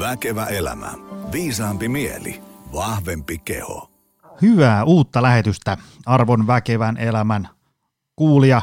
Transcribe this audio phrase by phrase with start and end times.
[0.00, 0.92] Väkevä elämä.
[1.32, 2.42] Viisaampi mieli.
[2.72, 3.90] Vahvempi keho.
[4.42, 5.76] Hyvää uutta lähetystä
[6.06, 7.48] arvon väkevän elämän
[8.16, 8.62] kuulija.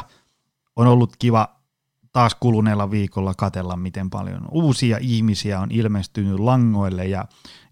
[0.76, 1.48] On ollut kiva
[2.12, 7.24] taas kuluneella viikolla katella, miten paljon uusia ihmisiä on ilmestynyt langoille ja,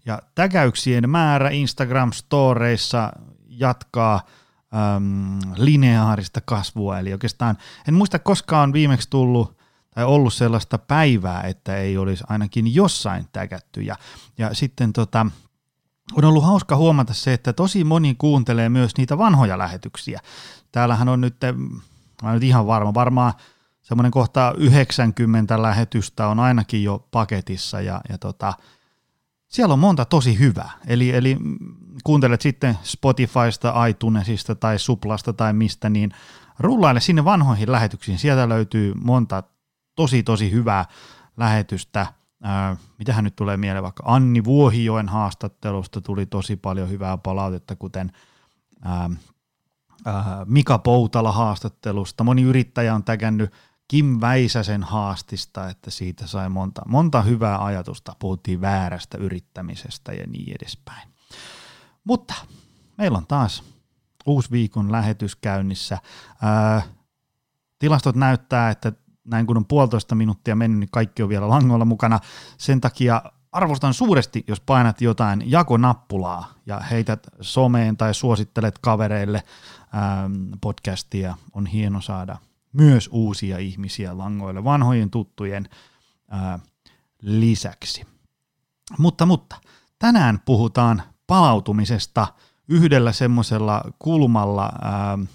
[0.05, 4.21] ja täkäyksien määrä Instagram-storeissa jatkaa
[4.95, 7.57] äm, lineaarista kasvua, eli oikeastaan
[7.87, 9.56] en muista koskaan viimeksi tullut
[9.97, 13.95] tai ollut sellaista päivää, että ei olisi ainakin jossain täkätty ja,
[14.37, 15.25] ja sitten tota,
[16.13, 20.19] on ollut hauska huomata se, että tosi moni kuuntelee myös niitä vanhoja lähetyksiä.
[20.71, 21.35] Täällähän on nyt,
[22.23, 23.33] mä nyt ihan varma, varmaan
[23.81, 28.53] semmoinen kohta 90 lähetystä on ainakin jo paketissa ja, ja tota,
[29.47, 30.71] siellä on monta tosi hyvää.
[30.87, 31.37] Eli, eli
[32.03, 36.11] kuuntelet sitten Spotifysta, iTunesista tai Suplasta tai mistä, niin
[36.59, 38.19] rullaile sinne vanhoihin lähetyksiin.
[38.19, 39.43] Sieltä löytyy monta
[39.97, 40.85] tosi tosi hyvää
[41.37, 42.07] lähetystä.
[42.97, 48.11] Mitähän nyt tulee mieleen, vaikka Anni Vuohijoen haastattelusta tuli tosi paljon hyvää palautetta, kuten
[50.45, 52.23] Mika Poutala haastattelusta.
[52.23, 53.53] Moni yrittäjä on tägännyt
[53.87, 58.15] Kim Väisäsen haastista, että siitä sai monta, monta hyvää ajatusta.
[58.19, 61.09] Puhuttiin väärästä yrittämisestä ja niin edespäin.
[62.03, 62.33] Mutta
[62.97, 63.63] meillä on taas
[64.25, 65.97] uusi viikon lähetys käynnissä.
[67.79, 68.91] Tilastot näyttää, että
[69.27, 72.19] näin kun on puolitoista minuuttia mennyt, niin kaikki on vielä langoilla mukana.
[72.57, 79.43] Sen takia arvostan suuresti, jos painat jotain jakonappulaa ja heität someen tai suosittelet kavereille
[79.95, 81.37] ähm, podcastia.
[81.53, 82.37] On hieno saada
[82.73, 85.69] myös uusia ihmisiä langoille vanhojen tuttujen
[86.33, 86.61] äh,
[87.21, 88.05] lisäksi.
[88.97, 89.55] Mutta, mutta
[89.99, 92.27] tänään puhutaan palautumisesta
[92.67, 95.27] yhdellä semmoisella kulmalla, äh,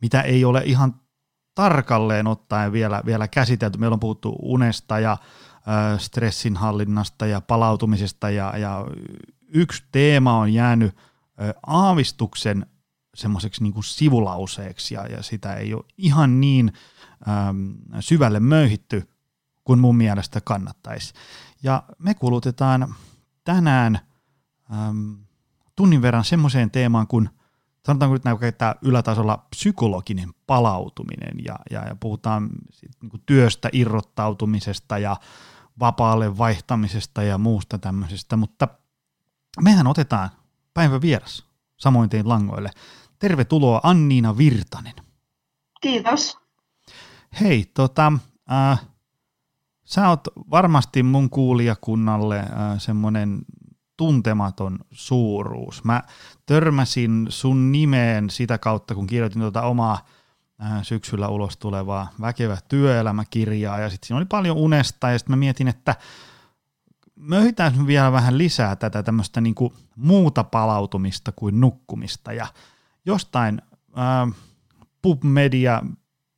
[0.00, 1.03] mitä ei ole ihan
[1.54, 3.78] tarkalleen ottaen vielä, vielä käsitelty.
[3.78, 5.16] Meillä on puhuttu unesta ja
[5.98, 8.86] stressinhallinnasta ja palautumisesta ja, ja
[9.48, 10.96] yksi teema on jäänyt
[11.66, 12.66] aavistuksen
[13.14, 16.72] semmoiseksi niin kuin sivulauseeksi ja, ja sitä ei ole ihan niin
[17.28, 19.08] ähm, syvälle möyhitty
[19.64, 21.14] kuin mun mielestä kannattaisi.
[21.62, 22.94] Ja me kulutetaan
[23.44, 23.98] tänään
[24.72, 25.12] ähm,
[25.76, 27.30] tunnin verran semmoiseen teemaan kuin–
[27.86, 35.16] sanotaanko nyt käyttää ylätasolla psykologinen palautuminen ja, ja, ja puhutaan sit, niin työstä irrottautumisesta ja
[35.80, 38.68] vapaalle vaihtamisesta ja muusta tämmöisestä, mutta
[39.62, 40.30] mehän otetaan
[40.74, 41.46] päivä vieras
[41.76, 42.70] samoin tein langoille.
[43.18, 44.94] Tervetuloa Anniina Virtanen.
[45.80, 46.38] Kiitos.
[47.40, 48.12] Hei, tota,
[48.52, 48.86] äh,
[49.84, 50.20] sä oot
[50.50, 53.42] varmasti mun kuulijakunnalle äh, semmoinen
[53.96, 55.84] tuntematon suuruus.
[55.84, 56.02] Mä
[56.46, 60.06] törmäsin sun nimeen sitä kautta, kun kirjoitin tuota omaa
[60.62, 65.36] äh, syksyllä ulos tulevaa väkevä työelämäkirjaa, ja sitten siinä oli paljon unesta, ja sitten mä
[65.36, 65.94] mietin, että
[67.16, 72.46] möhitään vielä vähän lisää tätä tämmöistä niinku muuta palautumista kuin nukkumista, ja
[73.06, 73.62] jostain
[73.98, 74.34] äh,
[75.02, 75.82] pubmedia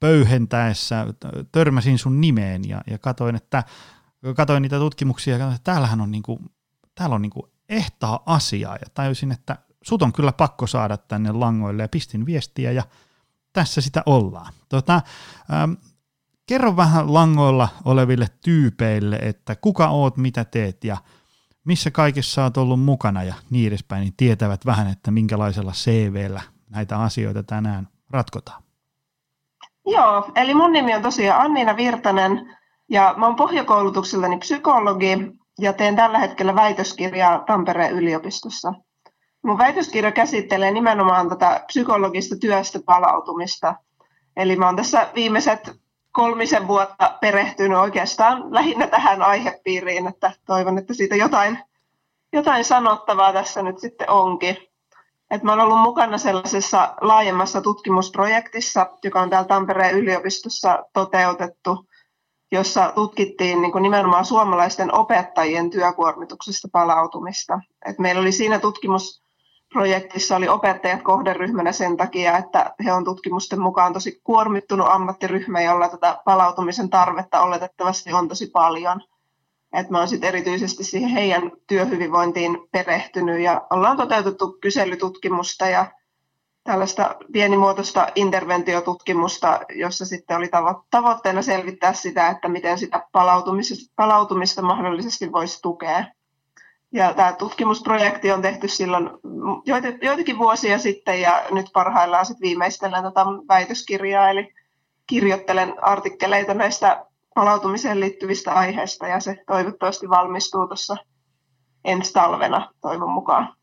[0.01, 1.07] pöyhentäessä
[1.53, 3.65] törmäsin sun nimeen, ja, ja katoin, että
[4.37, 6.41] katoin niitä tutkimuksia, ja että täällähän on niinku
[6.97, 11.83] täällä on niinku ehtaa asiaa ja tajusin, että sut on kyllä pakko saada tänne langoille
[11.83, 12.83] ja pistin viestiä ja
[13.53, 14.53] tässä sitä ollaan.
[14.69, 15.03] Tota,
[15.53, 15.73] ähm,
[16.47, 20.97] kerro vähän langoilla oleville tyypeille, että kuka oot, mitä teet ja
[21.65, 26.99] missä kaikessa oot ollut mukana ja niin edespäin, niin tietävät vähän, että minkälaisella CVllä näitä
[26.99, 28.63] asioita tänään ratkotaan.
[29.87, 32.57] Joo, eli mun nimi on tosiaan Anniina Virtanen
[32.89, 38.75] ja mä oon pohjakoulutukseltani psykologi ja teen tällä hetkellä väitöskirjaa Tampereen yliopistossa.
[39.43, 43.75] Mun väitöskirja käsittelee nimenomaan tätä psykologista työstä palautumista.
[44.37, 45.73] Eli mä oon tässä viimeiset
[46.13, 51.59] kolmisen vuotta perehtynyt oikeastaan lähinnä tähän aihepiiriin, että toivon, että siitä jotain,
[52.33, 54.57] jotain sanottavaa tässä nyt sitten onkin.
[55.31, 61.79] Et mä oon ollut mukana sellaisessa laajemmassa tutkimusprojektissa, joka on täällä Tampereen yliopistossa toteutettu–
[62.53, 67.61] jossa tutkittiin niin nimenomaan suomalaisten opettajien työkuormituksesta palautumista.
[67.87, 73.93] Et meillä oli siinä tutkimusprojektissa oli opettajat kohderyhmänä sen takia, että he on tutkimusten mukaan
[73.93, 79.01] tosi kuormittunut ammattiryhmä, jolla tätä palautumisen tarvetta oletettavasti on tosi paljon.
[79.73, 85.87] Et mä olen sit erityisesti siihen heidän työhyvinvointiin perehtynyt ja ollaan toteutettu kyselytutkimusta ja
[86.67, 90.49] tällaista pienimuotoista interventiotutkimusta, jossa sitten oli
[90.91, 96.05] tavoitteena selvittää sitä, että miten sitä palautumista, palautumista mahdollisesti voisi tukea.
[96.93, 99.11] Ja tämä tutkimusprojekti on tehty silloin
[100.03, 104.55] joitakin vuosia sitten ja nyt parhaillaan sitten viimeistelen tätä väitöskirjaa, eli
[105.07, 110.97] kirjoittelen artikkeleita näistä palautumiseen liittyvistä aiheista ja se toivottavasti valmistuu tuossa
[111.85, 113.55] ensi talvena toivon mukaan.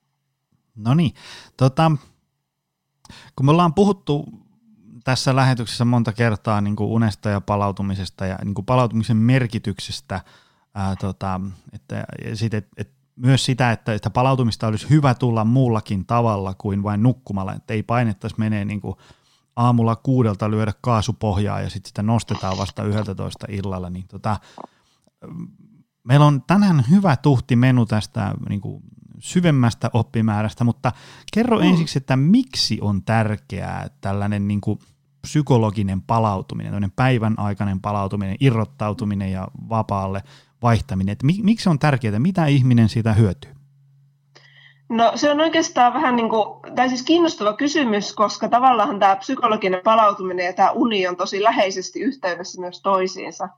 [0.75, 1.13] No niin,
[1.57, 1.91] tota,
[3.36, 4.25] kun me ollaan puhuttu
[5.04, 10.21] tässä lähetyksessä monta kertaa niin kuin unesta ja palautumisesta ja niin kuin palautumisen merkityksestä,
[10.74, 11.42] ää, tota,
[11.74, 16.83] että, sit, et, et, myös sitä, että, että palautumista olisi hyvä tulla muullakin tavalla kuin
[16.83, 18.95] vain nukkumalla, että ei painettaisi menee niin kuin
[19.56, 24.39] aamulla kuudelta lyödä kaasupohjaa ja sitten sitä nostetaan vasta 11 illalla, niin tota,
[26.04, 28.83] meillä on tänään hyvä tuhti menu tästä niin kuin
[29.23, 30.91] syvemmästä oppimäärästä, mutta
[31.33, 31.63] kerro mm.
[31.63, 34.79] ensiksi, että miksi on tärkeää tällainen niin kuin
[35.21, 40.23] psykologinen palautuminen, päivän aikainen palautuminen, irrottautuminen ja vapaalle
[40.61, 43.51] vaihtaminen, että miksi on tärkeää, mitä ihminen siitä hyötyy?
[44.89, 49.81] No se on oikeastaan vähän niin kuin, tai siis kiinnostava kysymys, koska tavallaan tämä psykologinen
[49.83, 53.49] palautuminen ja tämä uni on tosi läheisesti yhteydessä myös toisiinsa.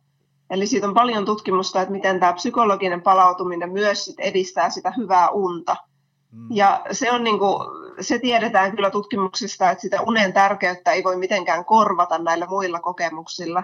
[0.50, 5.30] Eli siitä on paljon tutkimusta, että miten tämä psykologinen palautuminen myös sit edistää sitä hyvää
[5.30, 5.76] unta.
[6.32, 6.48] Mm.
[6.52, 7.60] Ja se, on niin kuin,
[8.02, 13.64] se tiedetään kyllä tutkimuksista, että sitä unen tärkeyttä ei voi mitenkään korvata näillä muilla kokemuksilla.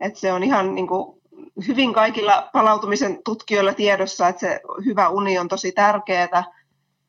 [0.00, 1.20] Että se on ihan niin kuin,
[1.68, 6.44] hyvin kaikilla palautumisen tutkijoilla tiedossa, että se hyvä uni on tosi tärkeää,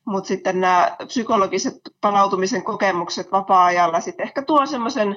[0.04, 5.16] mutta sitten nämä psykologiset palautumisen kokemukset vapaa-ajalla sitten ehkä tuo semmoisen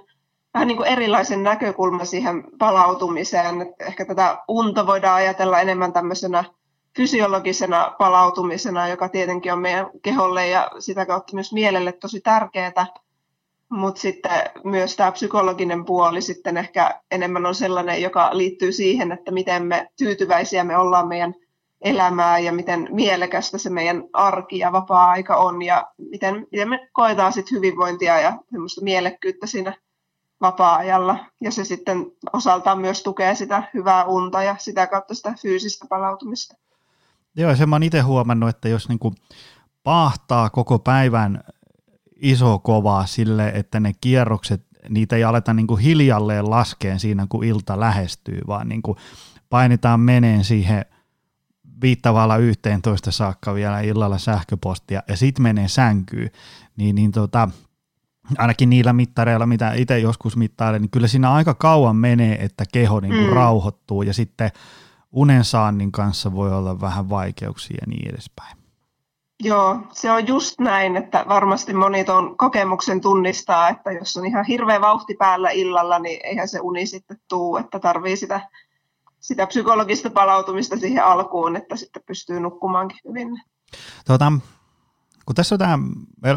[0.54, 3.62] vähän niin kuin erilaisen näkökulman siihen palautumiseen.
[3.62, 6.44] Et ehkä tätä unta voidaan ajatella enemmän tämmöisenä
[6.96, 12.86] fysiologisena palautumisena, joka tietenkin on meidän keholle ja sitä kautta myös mielelle tosi tärkeää.
[13.70, 14.32] Mutta sitten
[14.64, 19.90] myös tämä psykologinen puoli sitten ehkä enemmän on sellainen, joka liittyy siihen, että miten me
[19.98, 21.36] tyytyväisiä me ollaan meidän
[21.82, 27.34] elämää ja miten mielekästä se meidän arki ja vapaa-aika on ja miten, miten me koetaan
[27.34, 29.74] sit hyvinvointia ja semmoista mielekkyyttä siinä
[30.42, 31.26] vapaa-ajalla.
[31.42, 36.56] Ja se sitten osaltaan myös tukee sitä hyvää unta ja sitä kautta sitä fyysistä palautumista.
[37.36, 39.14] Joo, se mä oon itse huomannut, että jos niinku
[39.84, 41.44] pahtaa koko päivän
[42.16, 47.80] iso kovaa sille, että ne kierrokset, niitä ei aleta niinku hiljalleen laskeen siinä, kun ilta
[47.80, 48.98] lähestyy, vaan niinku
[49.50, 50.86] painitaan meneen siihen
[51.82, 56.32] viittavalla yhteentoista saakka vielä illalla sähköpostia ja sitten menee sänkyyn,
[56.78, 57.50] niin, niin tota,
[58.38, 63.00] ainakin niillä mittareilla, mitä itse joskus mittailen, niin kyllä siinä aika kauan menee, että keho
[63.00, 63.34] niin kuin mm.
[63.34, 64.52] rauhoittuu ja sitten
[65.12, 68.58] unen saannin kanssa voi olla vähän vaikeuksia ja niin edespäin.
[69.44, 74.46] Joo, se on just näin, että varmasti moni tuon kokemuksen tunnistaa, että jos on ihan
[74.46, 78.50] hirveä vauhti päällä illalla, niin eihän se uni sitten tuu, että tarvii sitä,
[79.20, 83.42] sitä psykologista palautumista siihen alkuun, että sitten pystyy nukkumaankin hyvin.
[84.08, 84.32] Tuota,
[85.30, 85.80] kun tässä on tämä,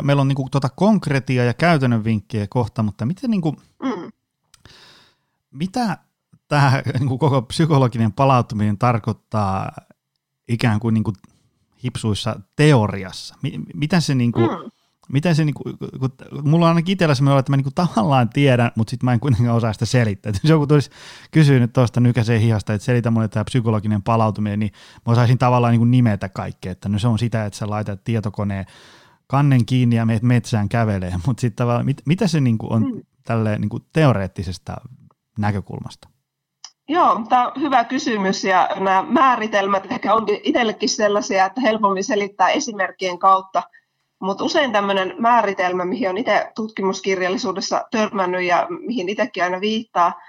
[0.03, 4.12] meillä on niinku tuota konkretia ja käytännön vinkkejä kohta, mutta miten niinku, mm.
[5.50, 5.99] mitä
[6.49, 9.73] tämä niinku koko psykologinen palautuminen tarkoittaa
[10.49, 11.12] ikään kuin niinku
[11.85, 13.35] hipsuissa teoriassa?
[13.75, 14.71] Mitä se niinku, mm
[15.12, 15.62] miten se, niinku,
[16.00, 16.12] kun,
[16.43, 19.56] mulla on ainakin itsellä semmoinen että mä niinku tavallaan tiedän, mutta sitten mä en kuitenkaan
[19.56, 20.31] osaa sitä selittää.
[20.31, 20.91] Et jos joku tulisi
[21.31, 24.73] kysyä nyt tuosta nykäiseen hihasta, että selitä mulle tämä psykologinen palautuminen, niin
[25.06, 28.67] mä osaisin tavallaan niinku nimetä kaikkea, että no se on sitä, että sä laitat tietokoneen
[29.26, 33.03] kannen kiinni ja meet metsään kävelee, mutta sitten tavallaan, mit, mitä se niinku on hmm.
[33.25, 34.76] tälleen niinku teoreettisesta
[35.38, 36.09] näkökulmasta?
[36.88, 42.49] Joo, tämä on hyvä kysymys ja nämä määritelmät ehkä on itsellekin sellaisia, että helpommin selittää
[42.49, 43.62] esimerkkien kautta–
[44.23, 50.21] mutta usein tämmöinen määritelmä, mihin on itse tutkimuskirjallisuudessa törmännyt ja mihin itsekin aina viittaa,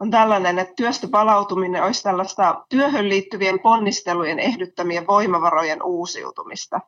[0.00, 6.80] on tällainen, että työstä palautuminen olisi tällaista työhön liittyvien ponnistelujen ehdyttämien voimavarojen uusiutumista.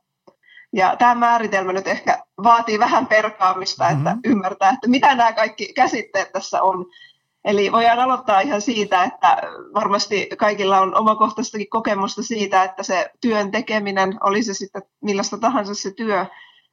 [0.73, 4.33] Ja tämä määritelmä nyt ehkä vaatii vähän perkaamista, että mm-hmm.
[4.33, 6.87] ymmärtää, että mitä nämä kaikki käsitteet tässä on.
[7.45, 9.43] Eli voidaan aloittaa ihan siitä, että
[9.75, 15.75] varmasti kaikilla on omakohtaistakin kokemusta siitä, että se työn tekeminen, oli se sitten millaista tahansa
[15.75, 16.27] se työ,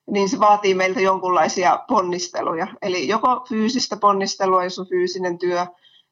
[0.09, 2.67] niin se vaatii meiltä jonkunlaisia ponnisteluja.
[2.81, 5.65] Eli joko fyysistä ponnistelua, jos on fyysinen työ,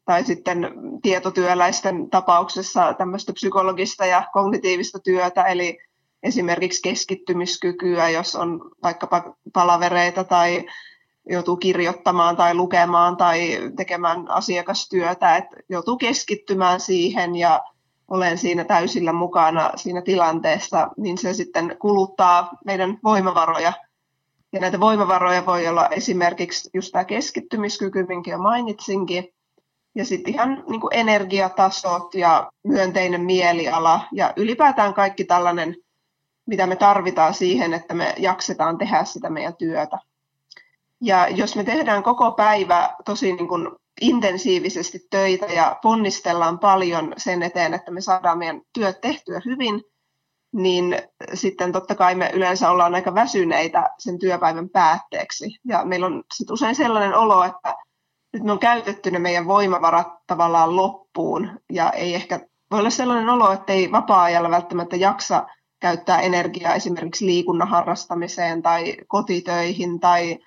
[0.05, 5.77] tai sitten tietotyöläisten tapauksessa tämmöistä psykologista ja kognitiivista työtä, eli
[6.23, 10.65] esimerkiksi keskittymiskykyä, jos on vaikkapa palavereita tai
[11.29, 17.61] joutuu kirjoittamaan tai lukemaan tai tekemään asiakastyötä, että joutuu keskittymään siihen ja
[18.09, 23.73] olen siinä täysillä mukana siinä tilanteessa, niin se sitten kuluttaa meidän voimavaroja.
[24.53, 29.33] Ja näitä voimavaroja voi olla esimerkiksi just tämä keskittymiskyky, minkä jo mainitsinkin,
[29.95, 35.75] ja sitten ihan niin kuin energiatasot ja myönteinen mieliala ja ylipäätään kaikki tällainen,
[36.45, 39.97] mitä me tarvitaan siihen, että me jaksetaan tehdä sitä meidän työtä.
[41.01, 43.69] Ja jos me tehdään koko päivä tosi niin kuin
[44.01, 49.83] intensiivisesti töitä ja ponnistellaan paljon sen eteen, että me saadaan meidän työt tehtyä hyvin,
[50.55, 50.97] niin
[51.33, 55.45] sitten totta kai me yleensä ollaan aika väsyneitä sen työpäivän päätteeksi.
[55.67, 57.75] Ja meillä on sitten usein sellainen olo, että
[58.33, 62.39] nyt me on käytetty ne meidän voimavarat tavallaan loppuun ja ei ehkä
[62.71, 65.47] voi olla sellainen olo, että ei vapaa-ajalla välttämättä jaksa
[65.79, 70.39] käyttää energiaa esimerkiksi liikunnan harrastamiseen tai kotitöihin tai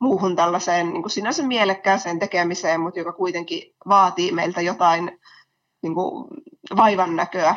[0.00, 5.18] muuhun tällaiseen niin kuin sinänsä mielekkääseen tekemiseen, mutta joka kuitenkin vaatii meiltä jotain
[5.82, 6.28] niin kuin
[6.76, 7.56] vaivan näköä.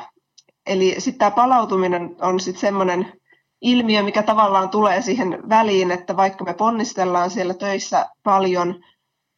[0.65, 3.21] Eli sitten tämä palautuminen on sitten semmoinen
[3.61, 8.83] ilmiö, mikä tavallaan tulee siihen väliin, että vaikka me ponnistellaan siellä töissä paljon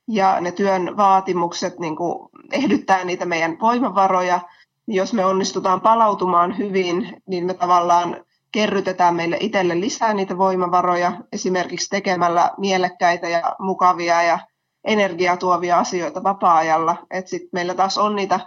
[0.08, 4.40] ja ne työn vaatimukset niin kuin ehdyttää niitä meidän voimavaroja,
[4.86, 11.18] niin jos me onnistutaan palautumaan hyvin, niin me tavallaan kerrytetään meille itselle lisää niitä voimavaroja
[11.32, 14.40] esimerkiksi tekemällä mielekkäitä ja mukavia ja
[14.84, 17.06] energiaa tuovia asioita vapaa-ajalla.
[17.12, 18.40] Että sitten meillä taas on niitä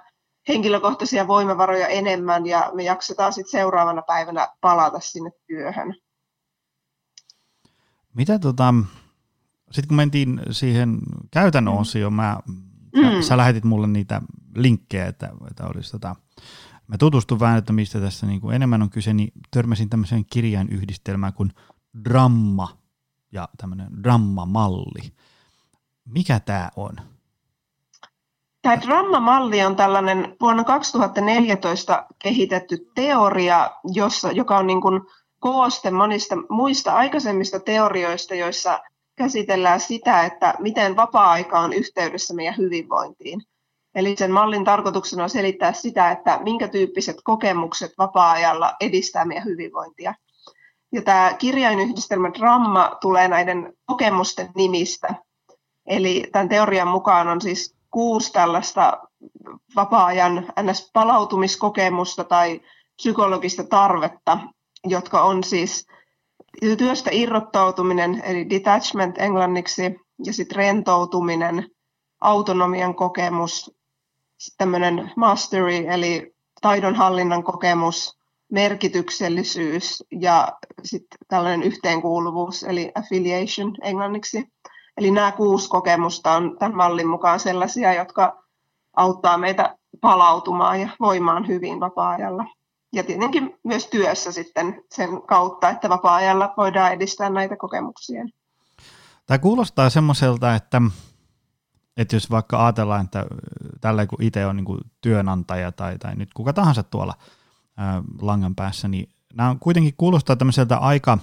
[0.48, 5.94] henkilökohtaisia voimavaroja enemmän ja me jaksetaan sitten seuraavana päivänä palata sinne työhön.
[8.14, 8.74] Mitä tota,
[9.70, 10.98] sitten kun mentiin siihen
[11.30, 11.80] käytännön mm.
[11.80, 12.38] osioon, mä,
[12.96, 13.22] mm.
[13.22, 14.22] sä lähetit mulle niitä
[14.54, 16.16] linkkejä, että, että olisi tota,
[16.88, 20.68] mä tutustun vähän, että mistä tässä niin kuin enemmän on kyse, niin törmäsin tämmöiseen kirjan
[20.68, 21.52] yhdistelmään kuin
[22.04, 22.68] Dramma
[23.32, 25.12] ja tämmöinen Dramma-malli.
[26.04, 26.96] Mikä tämä on?
[28.62, 35.00] Tämä Dramma-malli on tällainen vuonna 2014 kehitetty teoria, jossa, joka on niin kuin
[35.40, 38.80] kooste monista muista aikaisemmista teorioista, joissa
[39.16, 43.42] käsitellään sitä, että miten vapaa-aika on yhteydessä meidän hyvinvointiin.
[43.96, 50.14] Eli sen mallin tarkoituksena on selittää sitä, että minkä tyyppiset kokemukset vapaa-ajalla edistää meidän hyvinvointia.
[50.92, 55.14] Ja tämä kirjainyhdistelmä Dramma tulee näiden kokemusten nimistä.
[55.86, 58.98] Eli tämän teorian mukaan on siis kuusi tällaista
[59.76, 62.60] vapaa-ajan NS-palautumiskokemusta tai
[62.96, 64.38] psykologista tarvetta,
[64.84, 65.86] jotka on siis
[66.78, 69.82] työstä irrottautuminen, eli detachment englanniksi,
[70.24, 71.70] ja sitten rentoutuminen,
[72.20, 73.76] autonomian kokemus,
[74.58, 78.18] tämmöinen mastery, eli taidonhallinnan kokemus,
[78.52, 80.48] merkityksellisyys ja
[80.84, 84.52] sitten tällainen yhteenkuuluvuus, eli affiliation englanniksi.
[84.96, 88.44] Eli nämä kuusi kokemusta on tämän mallin mukaan sellaisia, jotka
[88.96, 92.44] auttaa meitä palautumaan ja voimaan hyvin vapaa-ajalla.
[92.92, 98.24] Ja tietenkin myös työssä sitten sen kautta, että vapaa-ajalla voidaan edistää näitä kokemuksia.
[99.26, 100.82] Tämä kuulostaa semmoiselta, että
[101.96, 103.26] että jos vaikka ajatellaan, että
[103.80, 107.14] tällä kun itse on niin kuin työnantaja tai, tai nyt kuka tahansa tuolla
[107.76, 111.18] ää, langan päässä, niin nämä on kuitenkin kuulostaa tämmöiseltä aika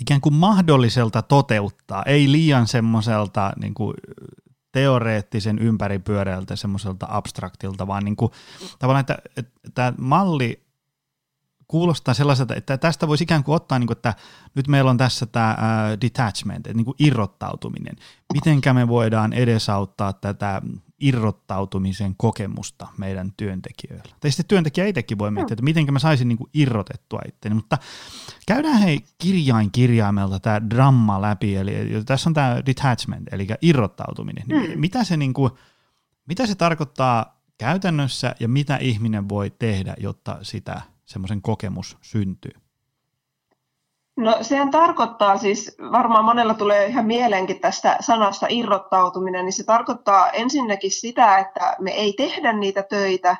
[0.00, 3.94] ikään kuin mahdolliselta toteuttaa, ei liian semmoiselta niin kuin
[4.72, 8.32] teoreettisen ympäripyöreältä semmoiselta abstraktilta, vaan niin kuin,
[8.78, 10.63] tavallaan, että, että tämä malli
[11.68, 14.14] kuulostaa sellaiselta, että tästä voisi ikään kuin ottaa, niin kuin, että
[14.54, 15.56] nyt meillä on tässä tämä
[16.00, 17.96] detachment, niin kuin irrottautuminen.
[18.34, 20.62] Mitenkä me voidaan edesauttaa tätä
[21.00, 24.14] irrottautumisen kokemusta meidän työntekijöillä.
[24.20, 27.54] Tai sitten työntekijä itsekin voi miettiä, että miten mä saisin niin kuin irrotettua itteni.
[27.54, 27.78] Mutta
[28.46, 31.72] käydään hei kirjain kirjaimelta tämä dramma läpi, eli
[32.06, 34.44] tässä on tämä detachment, eli irrottautuminen.
[34.48, 34.80] Mm.
[34.80, 35.52] Mitä, se niin kuin,
[36.26, 42.64] mitä se tarkoittaa käytännössä ja mitä ihminen voi tehdä, jotta sitä semmoisen kokemus syntyy?
[44.16, 50.30] No sehän tarkoittaa siis, varmaan monella tulee ihan mieleenkin tästä sanasta irrottautuminen, niin se tarkoittaa
[50.30, 53.36] ensinnäkin sitä, että me ei tehdä niitä töitä,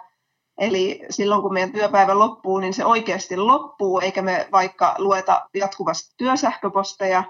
[0.58, 6.14] eli silloin kun meidän työpäivä loppuu, niin se oikeasti loppuu, eikä me vaikka lueta jatkuvasti
[6.16, 7.24] työsähköposteja,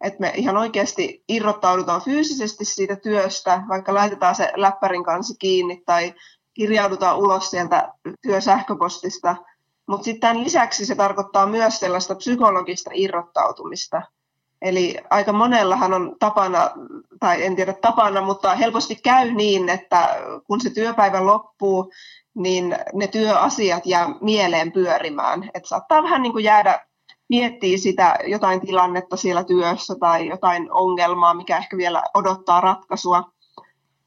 [0.00, 6.14] että me ihan oikeasti irrottaudutaan fyysisesti siitä työstä, vaikka laitetaan se läppärin kanssa kiinni tai
[6.54, 7.92] kirjaudutaan ulos sieltä
[8.22, 9.36] työsähköpostista–
[9.86, 14.02] mutta sitten tämän lisäksi se tarkoittaa myös sellaista psykologista irrottautumista.
[14.62, 16.70] Eli aika monellahan on tapana,
[17.20, 20.16] tai en tiedä tapana, mutta helposti käy niin, että
[20.46, 21.92] kun se työpäivä loppuu,
[22.34, 25.50] niin ne työasiat jää mieleen pyörimään.
[25.54, 26.86] Että saattaa vähän niin kuin jäädä
[27.28, 33.22] miettiä sitä jotain tilannetta siellä työssä tai jotain ongelmaa, mikä ehkä vielä odottaa ratkaisua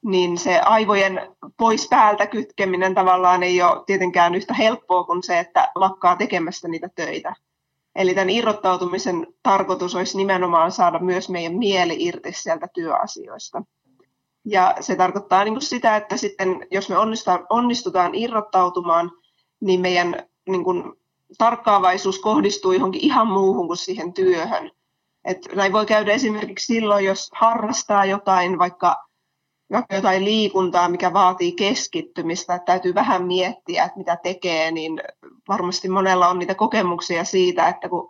[0.05, 5.71] niin se aivojen pois päältä kytkeminen tavallaan ei ole tietenkään yhtä helppoa kuin se, että
[5.75, 7.33] lakkaa tekemästä niitä töitä.
[7.95, 13.63] Eli tämän irrottautumisen tarkoitus olisi nimenomaan saada myös meidän mieli irti sieltä työasioista.
[14.45, 16.95] Ja se tarkoittaa niin kuin sitä, että sitten jos me
[17.49, 19.11] onnistutaan irrottautumaan,
[19.61, 20.83] niin meidän niin kuin,
[21.37, 24.71] tarkkaavaisuus kohdistuu johonkin ihan muuhun kuin siihen työhön.
[25.25, 29.08] Et näin voi käydä esimerkiksi silloin, jos harrastaa jotain, vaikka
[29.91, 35.01] jotain liikuntaa, mikä vaatii keskittymistä, että täytyy vähän miettiä, että mitä tekee, niin
[35.47, 38.09] varmasti monella on niitä kokemuksia siitä, että kun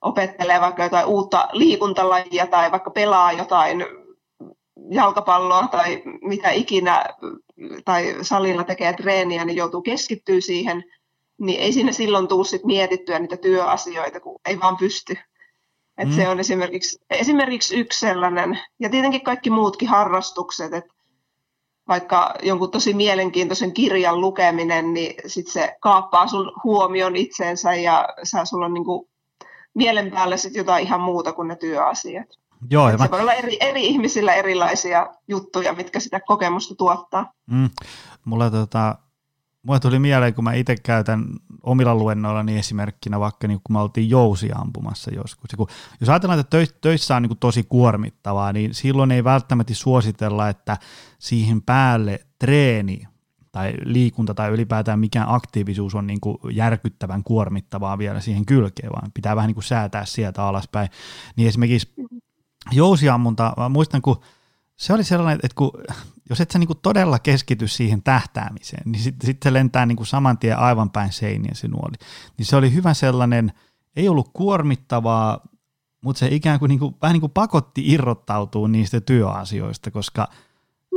[0.00, 3.84] opettelee vaikka jotain uutta liikuntalajia tai vaikka pelaa jotain
[4.90, 7.04] jalkapalloa tai mitä ikinä
[7.84, 10.84] tai salilla tekee treeniä, niin joutuu keskittyä siihen,
[11.40, 15.16] niin ei sinne silloin tule sit mietittyä niitä työasioita, kun ei vaan pysty.
[15.98, 16.14] Et mm.
[16.14, 20.94] Se on esimerkiksi, esimerkiksi yksi sellainen, ja tietenkin kaikki muutkin harrastukset, että
[21.88, 28.44] vaikka jonkun tosi mielenkiintoisen kirjan lukeminen, niin sit se kaappaa sun huomion itseensä ja saa
[28.44, 29.08] sulla on niinku
[29.74, 32.26] mielen päällä sit jotain ihan muuta kuin ne työasiat.
[32.70, 33.04] Joo, ja mä...
[33.04, 37.32] Se voi olla eri, eri ihmisillä erilaisia juttuja, mitkä sitä kokemusta tuottaa.
[37.46, 37.70] Mm.
[38.24, 38.98] Mulla, tota,
[39.62, 41.26] mulla tuli mieleen, kun mä itse käytän
[41.62, 45.52] omilla luennoilla niin esimerkkinä vaikka niin kun me oltiin jousia ampumassa joskus.
[45.52, 45.66] Ja kun,
[46.00, 50.76] jos ajatellaan, että töissä on niin tosi kuormittavaa, niin silloin ei välttämättä suositella, että
[51.18, 53.02] siihen päälle treeni
[53.52, 59.12] tai liikunta tai ylipäätään mikään aktiivisuus on niin kuin järkyttävän kuormittavaa vielä siihen kylkeen, vaan
[59.14, 60.88] pitää vähän niin kuin säätää sieltä alaspäin.
[61.36, 61.94] Niin esimerkiksi
[62.72, 64.20] jousiammunta, mä muistan, kun
[64.82, 65.70] se oli sellainen, että kun,
[66.30, 70.38] jos et sä niin todella keskity siihen tähtäämiseen, niin sitten sit se lentää niin saman
[70.38, 71.94] tien aivan päin seiniä se nuoli.
[72.38, 73.52] Niin se oli hyvä sellainen,
[73.96, 75.40] ei ollut kuormittavaa,
[76.04, 80.28] mutta se ikään kuin, niin kuin vähän niin kuin pakotti irrottautua niistä työasioista, koska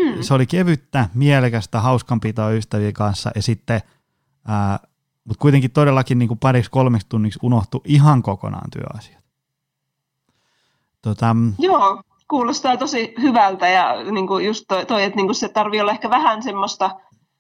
[0.02, 0.24] hmm.
[0.24, 3.82] se oli kevyttä, mielekästä, hauskanpitoa ystävien kanssa ja sitten,
[4.48, 4.80] ää,
[5.24, 9.24] mutta kuitenkin todellakin niin kuin pariksi kolmeksi tunniksi unohtui ihan kokonaan työasiat.
[11.02, 15.50] Tota, Joo, kuulostaa tosi hyvältä ja niin kuin just toi, toi että niin kuin se
[15.50, 16.92] tarvii olla ehkä vähän semmoista,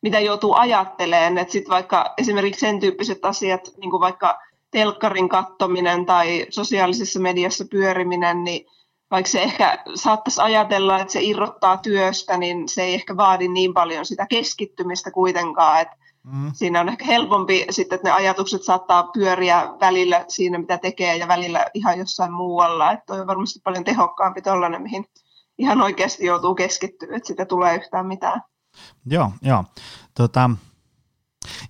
[0.02, 4.40] mitä joutuu ajattelemaan, että sitten vaikka esimerkiksi sen tyyppiset asiat, niin kuin vaikka
[4.72, 8.66] telkkarin kattominen tai sosiaalisessa mediassa pyöriminen, niin
[9.12, 13.74] vaikka se ehkä saattaisi ajatella, että se irrottaa työstä, niin se ei ehkä vaadi niin
[13.74, 15.96] paljon sitä keskittymistä kuitenkaan, että
[16.26, 16.52] Mm.
[16.54, 21.28] Siinä on ehkä helpompi sitten, että ne ajatukset saattaa pyöriä välillä siinä, mitä tekee, ja
[21.28, 22.92] välillä ihan jossain muualla.
[22.92, 25.06] Että on varmasti paljon tehokkaampi tuollainen, mihin
[25.58, 28.42] ihan oikeasti joutuu keskittyä, että sitä tulee yhtään mitään.
[29.06, 29.64] Joo, joo.
[30.14, 30.50] Tota,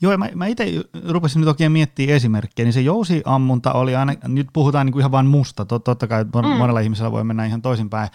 [0.01, 0.65] Joo, mä, mä itse
[1.07, 5.11] rupesin nyt oikein miettimään esimerkkejä, niin se jousiammunta oli aina, nyt puhutaan niin kuin ihan
[5.11, 6.47] vain musta, Tot, totta kai mm.
[6.57, 8.09] monella ihmisellä voi mennä ihan toisinpäin,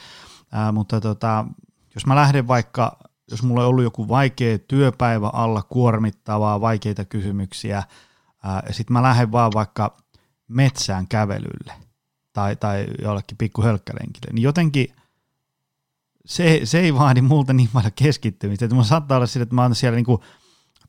[0.54, 1.44] äh, mutta tota,
[1.94, 2.98] jos mä lähden vaikka
[3.30, 7.82] jos mulla on ollut joku vaikea työpäivä alla, kuormittavaa, vaikeita kysymyksiä,
[8.42, 9.96] ää, ja sitten mä lähden vaan vaikka
[10.48, 11.72] metsään kävelylle
[12.32, 13.62] tai, tai jollekin pikku
[14.32, 14.88] niin jotenkin
[16.26, 18.64] se, se ei vaadi multa niin paljon keskittymistä.
[18.64, 20.24] Että mun saattaa olla sille, että mä oon siellä niinku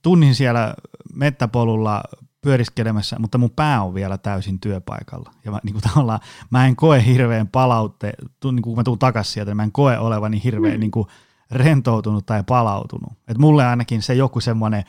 [0.02, 0.74] tunnin siellä
[1.14, 2.04] mettäpolulla
[2.42, 5.32] pyöriskelemässä, mutta mun pää on vielä täysin työpaikalla.
[5.46, 9.50] Ja mä, niin kuin mä en koe hirveän palautte, niin kun mä tuun takaisin sieltä,
[9.52, 10.80] niin mä en koe olevani hirveän mm.
[10.80, 11.08] niin kuin,
[11.52, 13.14] rentoutunut tai palautunut.
[13.28, 14.84] Et mulle ainakin se joku semmoinen,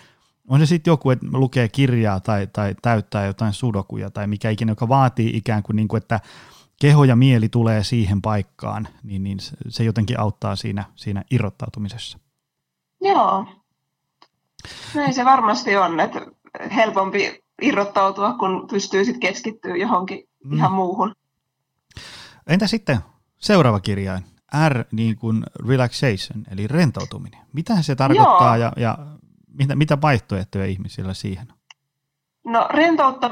[0.48, 4.72] on se sitten joku, että lukee kirjaa tai, tai täyttää jotain sudokuja tai mikä ikinä,
[4.72, 6.20] joka vaatii ikään kuin, niin kuin että
[6.80, 12.18] keho ja mieli tulee siihen paikkaan, niin, niin se jotenkin auttaa siinä, siinä irrottautumisessa.
[13.00, 13.46] Joo.
[14.94, 16.20] Näin se varmasti on, että
[16.74, 20.56] helpompi irrottautua, kun pystyy sitten keskittyä johonkin mm.
[20.56, 21.14] ihan muuhun.
[22.46, 22.98] Entä sitten
[23.38, 24.31] seuraava kirjain?
[24.68, 27.40] R niin kuin relaxation, eli rentoutuminen.
[27.52, 28.98] Mitä se tarkoittaa ja, ja
[29.58, 31.56] mitä, mitä vaihtoehtoja ihmisillä siihen on?
[32.44, 32.68] No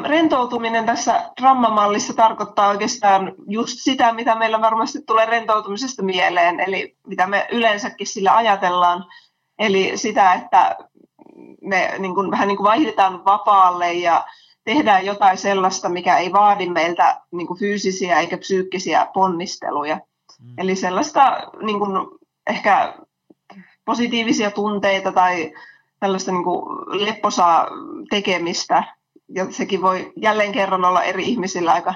[0.08, 7.26] rentoutuminen tässä drammamallissa tarkoittaa oikeastaan just sitä, mitä meillä varmasti tulee rentoutumisesta mieleen, eli mitä
[7.26, 9.04] me yleensäkin sillä ajatellaan.
[9.58, 10.76] Eli sitä, että
[11.62, 14.26] me niin kuin, vähän niin kuin vaihdetaan vapaalle ja
[14.64, 20.00] tehdään jotain sellaista, mikä ei vaadi meiltä niin kuin fyysisiä eikä psyykkisiä ponnisteluja.
[20.42, 20.54] Mm.
[20.58, 22.94] Eli sellaista niin kuin, ehkä
[23.84, 25.52] positiivisia tunteita tai
[26.00, 26.62] tällaista niin kuin
[27.06, 27.66] lepposaa
[28.10, 28.84] tekemistä.
[29.34, 31.94] Ja sekin voi jälleen kerran olla eri ihmisillä aika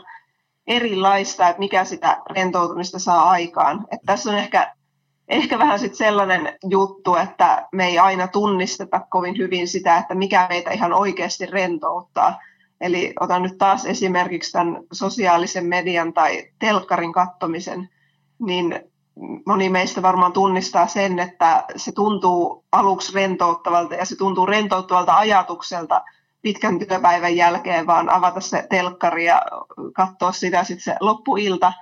[0.66, 3.87] erilaista, että mikä sitä rentoutumista saa aikaan.
[3.92, 4.74] Että tässä on ehkä,
[5.28, 10.46] ehkä vähän sit sellainen juttu, että me ei aina tunnisteta kovin hyvin sitä, että mikä
[10.48, 12.40] meitä ihan oikeasti rentouttaa.
[12.80, 17.88] Eli otan nyt taas esimerkiksi tämän sosiaalisen median tai telkkarin kattomisen
[18.38, 18.81] niin
[19.47, 26.03] moni meistä varmaan tunnistaa sen, että se tuntuu aluksi rentouttavalta ja se tuntuu rentouttavalta ajatukselta
[26.42, 29.42] pitkän työpäivän jälkeen vaan avata se telkkari ja
[29.92, 31.73] katsoa sitä sitten se loppuilta,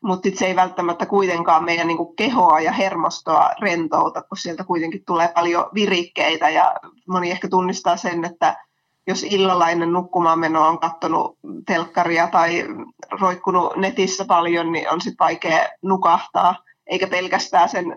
[0.00, 5.28] mutta se ei välttämättä kuitenkaan meidän niin kehoa ja hermostoa rentouta, kun sieltä kuitenkin tulee
[5.28, 6.74] paljon virikkeitä ja
[7.08, 8.65] moni ehkä tunnistaa sen, että
[9.06, 12.66] jos illalla ennen nukkumaan menoa on katsonut telkkaria tai
[13.20, 16.54] roikkunut netissä paljon, niin on sitten vaikea nukahtaa,
[16.86, 17.96] eikä pelkästään sen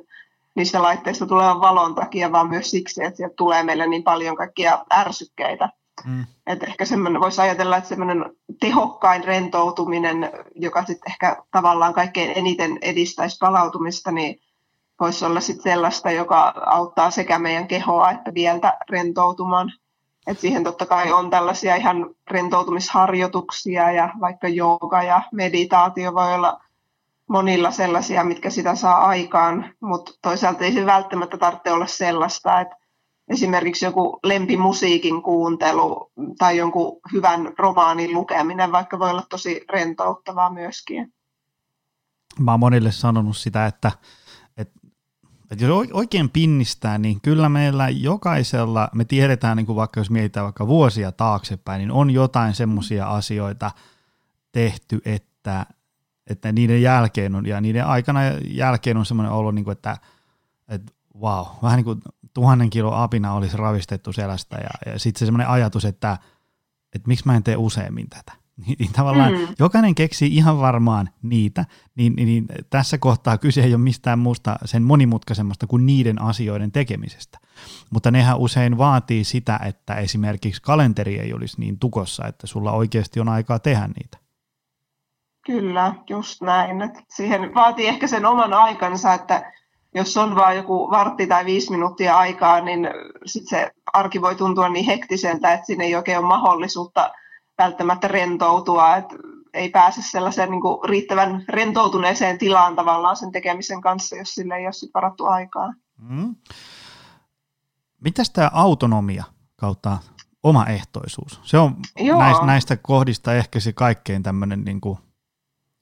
[0.55, 4.85] niistä laitteista tulevan valon takia, vaan myös siksi, että sieltä tulee meille niin paljon kaikkia
[4.93, 5.69] ärsykkeitä.
[6.05, 6.25] Mm.
[6.47, 8.25] Että ehkä semmoinen, voisi ajatella, että semmoinen
[8.59, 14.39] tehokkain rentoutuminen, joka sitten ehkä tavallaan kaikkein eniten edistäisi palautumista, niin
[14.99, 19.71] voisi olla sitten sellaista, joka auttaa sekä meidän kehoa että mieltä rentoutumaan.
[20.29, 26.63] Et siihen totta kai on tällaisia ihan rentoutumisharjoituksia ja vaikka jooga ja meditaatio voi olla
[27.27, 32.75] monilla sellaisia, mitkä sitä saa aikaan, mutta toisaalta ei se välttämättä tarvitse olla sellaista, että
[33.29, 41.13] esimerkiksi joku lempimusiikin kuuntelu tai jonkun hyvän romaanin lukeminen vaikka voi olla tosi rentouttavaa myöskin.
[42.39, 43.91] Mä oon monille sanonut sitä, että,
[45.51, 50.43] että jos oikein pinnistää, niin kyllä meillä jokaisella, me tiedetään, niin kuin vaikka jos mietitään
[50.43, 53.71] vaikka vuosia taaksepäin, niin on jotain semmoisia asioita
[54.51, 55.65] tehty, että,
[56.27, 59.97] että niiden jälkeen on, ja niiden aikana jälkeen on semmoinen olo, niin kuin, että,
[60.67, 62.01] että wow, vähän niin kuin
[62.33, 66.17] tuhannen kilo apina olisi ravistettu selästä ja, ja sitten se semmoinen ajatus, että,
[66.95, 68.38] että miksi mä en tee useammin tätä.
[68.67, 69.47] Niin, niin tavallaan mm.
[69.59, 74.55] jokainen keksii ihan varmaan niitä, niin, niin, niin tässä kohtaa kyse ei ole mistään muusta
[74.65, 77.39] sen monimutkaisemmasta kuin niiden asioiden tekemisestä.
[77.89, 83.19] Mutta nehän usein vaatii sitä, että esimerkiksi kalenteri ei olisi niin tukossa, että sulla oikeasti
[83.19, 84.17] on aikaa tehdä niitä.
[85.45, 86.81] Kyllä, just näin.
[86.81, 89.51] Et siihen vaatii ehkä sen oman aikansa, että
[89.95, 92.87] jos on vain joku vartti tai viisi minuuttia aikaa, niin
[93.25, 97.11] sit se arki voi tuntua niin hektiseltä, että siinä ei oikein ole mahdollisuutta
[97.59, 99.15] välttämättä rentoutua, että
[99.53, 104.65] ei pääse sellaiseen niin kuin riittävän rentoutuneeseen tilaan tavallaan sen tekemisen kanssa, jos sille ei
[104.65, 105.73] ole varattu aikaa.
[105.97, 106.35] Mm.
[108.01, 109.23] Mitäs tämä autonomia
[109.55, 109.97] kautta
[110.43, 111.39] omaehtoisuus?
[111.43, 111.75] Se on
[112.17, 114.81] näistä, näistä kohdista ehkä se kaikkein tämmöinen niin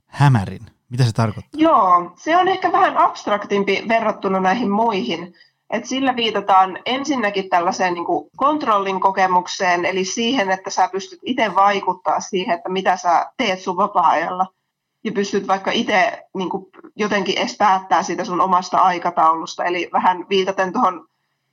[0.05, 1.61] hämärin mitä se tarkoittaa?
[1.61, 5.33] Joo, se on ehkä vähän abstraktimpi verrattuna näihin muihin.
[5.69, 11.55] Et sillä viitataan ensinnäkin tällaiseen niin kuin kontrollin kokemukseen, eli siihen, että sä pystyt itse
[11.55, 14.45] vaikuttaa siihen, että mitä sä teet sun vapaa-ajalla.
[15.03, 19.65] Ja pystyt vaikka itse niin kuin jotenkin edes päättää siitä sun omasta aikataulusta.
[19.65, 21.07] Eli vähän viitaten tuohon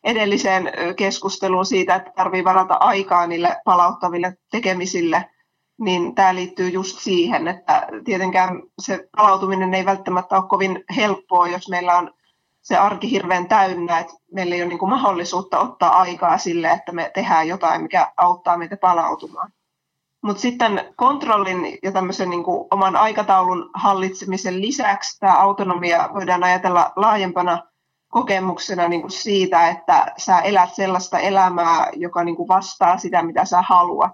[0.04, 5.24] edelliseen keskusteluun siitä, että tarvii varata aikaa niille palauttaville tekemisille–
[5.78, 11.68] niin tämä liittyy just siihen, että tietenkään se palautuminen ei välttämättä ole kovin helppoa, jos
[11.68, 12.14] meillä on
[12.64, 16.92] se arki hirveän täynnä, että meillä ei ole niin kuin mahdollisuutta ottaa aikaa sille, että
[16.92, 19.52] me tehdään jotain, mikä auttaa meitä palautumaan.
[20.22, 26.92] Mutta sitten kontrollin ja tämmöisen niin kuin oman aikataulun hallitsemisen lisäksi tämä autonomia voidaan ajatella
[26.96, 27.62] laajempana
[28.08, 33.44] kokemuksena niin kuin siitä, että sä elät sellaista elämää, joka niin kuin vastaa sitä, mitä
[33.44, 34.12] sä haluat.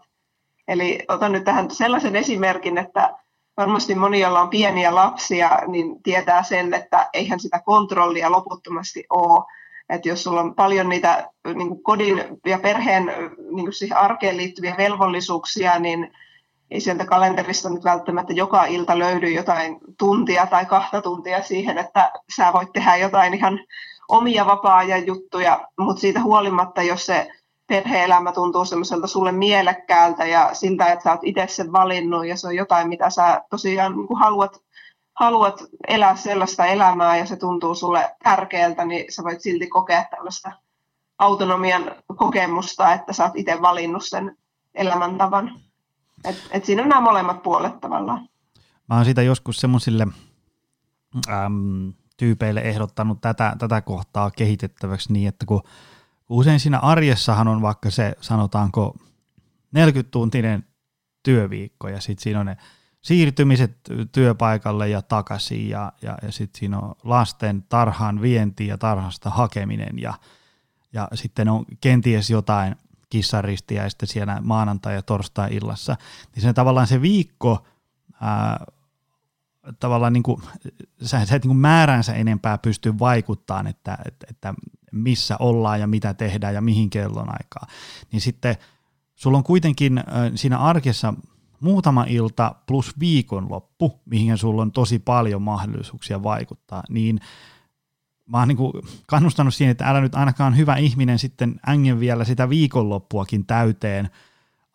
[0.69, 3.15] Eli otan nyt tähän sellaisen esimerkin, että
[3.61, 9.45] varmasti moni, joilla on pieniä lapsia, niin tietää sen, että eihän sitä kontrollia loputtomasti ole.
[9.89, 13.05] Että jos sulla on paljon niitä niin kuin kodin ja perheen
[13.55, 16.13] niin kuin siihen arkeen liittyviä velvollisuuksia, niin
[16.71, 22.13] ei sieltä kalenterista nyt välttämättä joka ilta löydy jotain tuntia tai kahta tuntia siihen, että
[22.37, 23.61] sä voit tehdä jotain ihan
[24.09, 27.31] omia vapaa-ajan juttuja, mutta siitä huolimatta, jos se
[27.71, 32.47] perhe-elämä tuntuu semmoiselta sulle mielekkäältä ja siltä, että sä oot itse sen valinnut ja se
[32.47, 34.63] on jotain, mitä sä tosiaan niin haluat,
[35.15, 40.53] haluat elää sellaista elämää ja se tuntuu sulle tärkeältä, niin sä voit silti kokea tällaista
[41.19, 44.37] autonomian kokemusta, että sä oot itse valinnut sen
[44.75, 45.61] elämäntavan.
[46.25, 48.29] Et, et siinä on nämä molemmat puolet tavallaan.
[48.89, 50.07] Mä oon siitä joskus semmoisille
[52.17, 55.63] tyypeille ehdottanut tätä, tätä kohtaa kehitettäväksi niin, että kun
[56.31, 58.97] usein siinä arjessahan on vaikka se, sanotaanko,
[59.77, 60.63] 40-tuntinen
[61.23, 62.57] työviikko ja sitten siinä on ne
[63.03, 63.77] siirtymiset
[64.13, 69.99] työpaikalle ja takaisin ja, ja, ja sitten siinä on lasten tarhan vienti ja tarhasta hakeminen
[69.99, 70.15] ja,
[70.93, 72.77] ja sitten on kenties jotain
[73.11, 75.97] kissaristiä ja sitten siellä maanantai- ja torstai-illassa,
[76.35, 77.67] niin se tavallaan se viikko
[78.21, 78.65] ää,
[79.81, 80.43] tavallaan niin kuin,
[81.03, 84.55] sä, sä et niin kuin määränsä enempää pysty vaikuttamaan, että, että, että
[84.93, 87.67] missä ollaan ja mitä tehdään ja mihin kellon aikaa.
[88.13, 88.57] Niin sitten
[89.15, 91.15] sulla on kuitenkin siinä arkessa
[91.61, 97.21] muutama ilta plus viikonloppu, mihin sulla on tosi paljon mahdollisuuksia vaikuttaa, niin
[98.27, 98.59] mä oon niin
[99.07, 104.11] kannustanut siihen, että älä nyt ainakaan hyvä ihminen sitten ängen vielä sitä viikonloppuakin täyteen,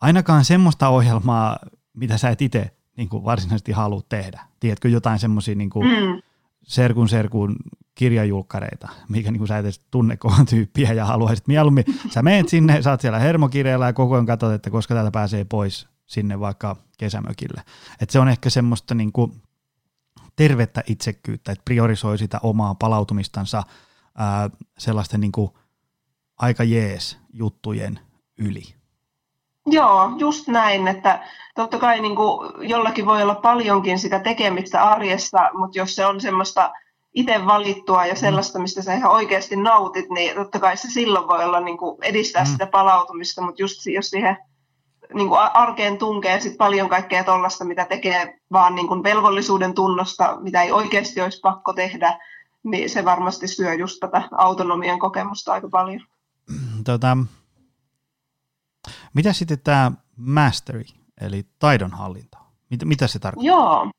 [0.00, 1.58] ainakaan semmoista ohjelmaa,
[1.94, 4.40] mitä sä et itse niin kuin varsinaisesti halua tehdä.
[4.60, 6.22] Tiedätkö jotain semmoisia niin mm.
[6.62, 7.56] serkun serkun
[7.94, 10.18] kirjajulkkareita, mikä niin kuin sä et edes tunne
[10.50, 11.84] tyyppiä ja haluaisit mieluummin.
[12.10, 15.44] Sä meet sinne, sä oot siellä hermokireellä ja koko ajan katsot, että koska täältä pääsee
[15.44, 17.62] pois sinne vaikka kesämökille.
[18.00, 19.42] Et se on ehkä semmoista niin kuin
[20.36, 23.62] tervettä itsekkyyttä, että priorisoi sitä omaa palautumistansa
[24.18, 25.50] ää, sellaisten niin kuin
[26.36, 28.00] aika jees juttujen
[28.38, 28.62] yli.
[29.66, 31.24] Joo, just näin, että
[31.54, 36.20] totta kai niin kuin jollakin voi olla paljonkin sitä tekemistä arjessa, mutta jos se on
[36.20, 36.70] semmoista
[37.14, 38.18] itse valittua ja mm.
[38.18, 41.98] sellaista, mistä sä ihan oikeasti nautit, niin totta kai se silloin voi olla niin kuin
[42.02, 42.50] edistää mm.
[42.50, 44.36] sitä palautumista, mutta just jos siihen
[45.14, 50.36] niin kuin arkeen tunkee sit paljon kaikkea tuollaista, mitä tekee vaan niin kuin velvollisuuden tunnosta,
[50.40, 52.18] mitä ei oikeasti olisi pakko tehdä,
[52.62, 56.00] niin se varmasti syö just tätä autonomian kokemusta aika paljon.
[56.84, 57.16] Tota,
[59.14, 60.84] mitä sitten tämä mastery,
[61.20, 62.38] eli taidonhallinta?
[62.70, 63.56] Mitä, mitä se tarkoittaa?
[63.56, 63.90] Joo,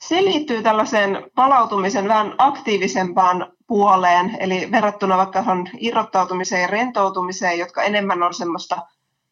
[0.00, 5.44] se liittyy tällaiseen palautumisen vähän aktiivisempaan puoleen, eli verrattuna vaikka
[5.78, 8.86] irrottautumiseen ja rentoutumiseen, jotka enemmän on semmoista,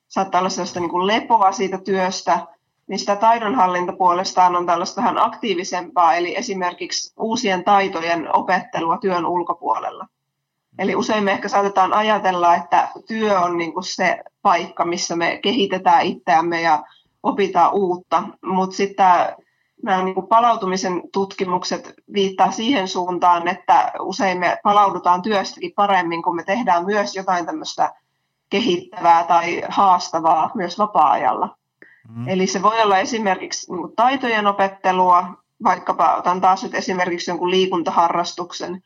[0.09, 2.47] saattaa olla sellaista niin kuin lepoa siitä työstä,
[2.87, 10.07] niin sitä taidonhallinta puolestaan on tällaista vähän aktiivisempaa, eli esimerkiksi uusien taitojen opettelua työn ulkopuolella.
[10.79, 15.39] Eli usein me ehkä saatetaan ajatella, että työ on niin kuin se paikka, missä me
[15.43, 16.83] kehitetään itseämme ja
[17.23, 19.07] opitaan uutta, mutta sitten
[19.83, 26.37] nämä niin kuin palautumisen tutkimukset viittaa siihen suuntaan, että usein me palaudutaan työstäkin paremmin, kun
[26.37, 27.93] me tehdään myös jotain tämmöistä
[28.51, 31.57] kehittävää tai haastavaa myös vapaa-ajalla.
[32.09, 32.29] Mm.
[32.29, 35.27] Eli se voi olla esimerkiksi niin kuin taitojen opettelua,
[35.65, 38.83] vaikkapa otan taas nyt esimerkiksi jonkun liikuntaharrastuksen,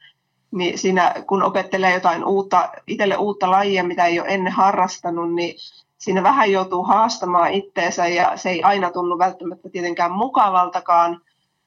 [0.51, 5.55] niin siinä kun opettelee jotain uutta, itselle uutta lajia, mitä ei ole ennen harrastanut, niin
[5.99, 11.21] siinä vähän joutuu haastamaan itteensä ja se ei aina tunnu välttämättä tietenkään mukavaltakaan,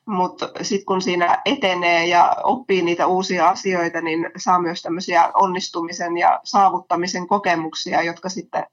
[0.06, 6.18] mutta sitten kun siinä etenee ja oppii niitä uusia asioita, niin saa myös tämmöisiä onnistumisen
[6.18, 8.66] ja saavuttamisen kokemuksia, jotka sitten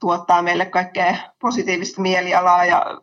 [0.00, 3.00] tuottaa meille kaikkea positiivista mielialaa ja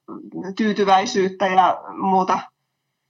[0.58, 2.40] tyytyväisyyttä ja muuta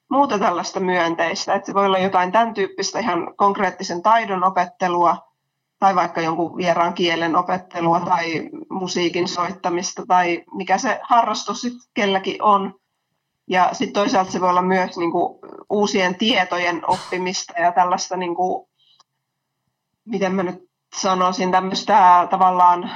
[0.09, 1.53] muuta tällaista myönteistä.
[1.53, 5.17] Että se voi olla jotain tämän tyyppistä ihan konkreettisen taidon opettelua
[5.79, 12.43] tai vaikka jonkun vieraan kielen opettelua tai musiikin soittamista tai mikä se harrastus sitten kelläkin
[12.43, 12.73] on.
[13.47, 15.39] Ja sitten toisaalta se voi olla myös niinku
[15.69, 18.69] uusien tietojen oppimista ja tällaista, niinku,
[20.05, 22.91] miten mä nyt sanoisin, tämmöistä tavallaan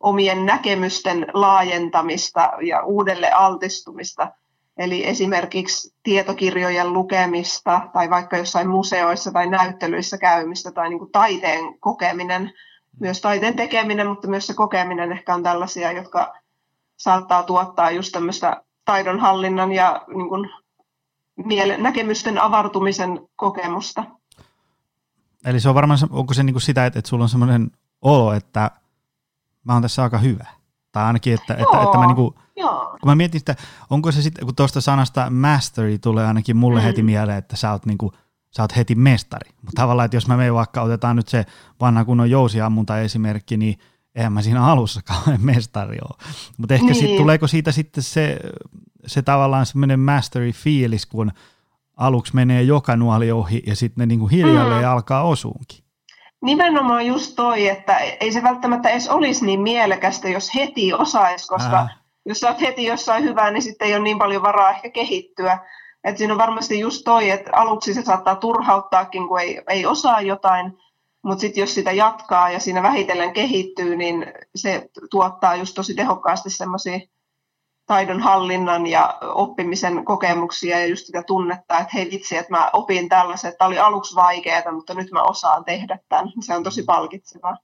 [0.00, 4.28] omien näkemysten laajentamista ja uudelle altistumista–
[4.82, 11.78] Eli esimerkiksi tietokirjojen lukemista tai vaikka jossain museoissa tai näyttelyissä käymistä tai niin kuin taiteen
[11.80, 12.52] kokeminen,
[13.00, 16.34] myös taiteen tekeminen, mutta myös se kokeminen ehkä on tällaisia, jotka
[16.96, 20.50] saattaa tuottaa just tämmöistä taidonhallinnan ja niin kuin
[21.36, 24.04] miele- näkemysten avartumisen kokemusta.
[25.44, 28.32] Eli se on varmaan, onko se niin kuin sitä, että, että sulla on semmoinen olo,
[28.32, 28.70] että
[29.64, 30.61] mä oon tässä aika hyvä?
[30.92, 32.96] Tai ainakin, että, että, että mä niinku, Joo.
[33.00, 33.56] kun mä mietin sitä,
[33.90, 36.84] onko se sitten, kun tuosta sanasta mastery tulee ainakin mulle mm.
[36.84, 38.12] heti mieleen, että sä oot niinku,
[38.56, 39.50] sä oot heti mestari.
[39.62, 41.46] Mutta tavallaan, että jos mä menen vaikka, otetaan nyt se
[41.80, 43.78] vanha kunnon jousiammunta esimerkki, niin
[44.14, 46.18] eihän mä siinä alussakaan mestari ole.
[46.56, 46.94] Mutta ehkä niin.
[46.96, 48.38] sit, tuleeko siitä sitten se,
[49.06, 51.32] se tavallaan semmoinen mastery-fiilis, kun
[51.96, 54.90] aluksi menee joka nuoli ohi ja sitten ne niinku hiljalleen mm.
[54.90, 55.84] alkaa osuunkin.
[56.42, 61.76] Nimenomaan just toi, että ei se välttämättä edes olisi niin mielekästä, jos heti osaisi, koska
[61.76, 61.88] Ää.
[62.26, 65.58] jos sä oot heti jossain hyvää, niin sitten ei ole niin paljon varaa ehkä kehittyä.
[66.04, 70.20] Et siinä on varmasti just toi, että aluksi se saattaa turhauttaakin, kun ei, ei osaa
[70.20, 70.72] jotain,
[71.24, 76.50] mutta sitten jos sitä jatkaa ja siinä vähitellen kehittyy, niin se tuottaa just tosi tehokkaasti
[76.50, 77.00] semmoisia
[77.86, 83.50] taidonhallinnan ja oppimisen kokemuksia ja just sitä tunnetta, että hei vitsi, että mä opin tällaisen,
[83.52, 86.32] että oli aluksi vaikeaa, mutta nyt mä osaan tehdä tämän.
[86.40, 87.56] Se on tosi palkitsevaa.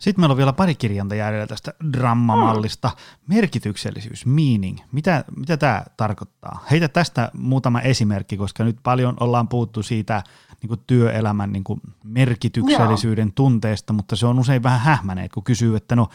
[0.00, 2.88] Sitten meillä on vielä pari kirjanta jäljellä tästä drammamallista.
[2.88, 3.34] Mm.
[3.34, 4.78] Merkityksellisyys, meaning.
[4.92, 6.64] Mitä, mitä tämä tarkoittaa?
[6.70, 10.22] Heitä tästä muutama esimerkki, koska nyt paljon ollaan puhuttu siitä
[10.62, 13.32] niin kuin työelämän niin kuin merkityksellisyyden Joo.
[13.34, 16.08] tunteesta, mutta se on usein vähän hähmäneet, kun kysyy, että no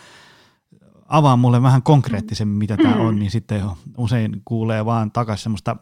[1.06, 3.64] avaa mulle vähän konkreettisemmin, mitä tämä on, niin sitten
[3.98, 5.76] usein kuulee vaan takaisin semmoista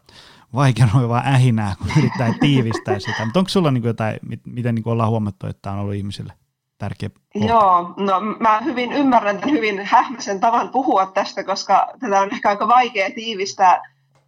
[0.53, 3.25] vaikeroivaa ähinää, kun yrittää tiivistää sitä.
[3.25, 6.33] Mutta onko sulla niin jotain, miten niin ollaan huomattu, että tämä on ollut ihmisille
[6.77, 7.47] tärkeä kohta?
[7.47, 12.49] Joo, no mä hyvin ymmärrän tämän hyvin hähmäisen tavan puhua tästä, koska tätä on ehkä
[12.49, 13.81] aika vaikea tiivistää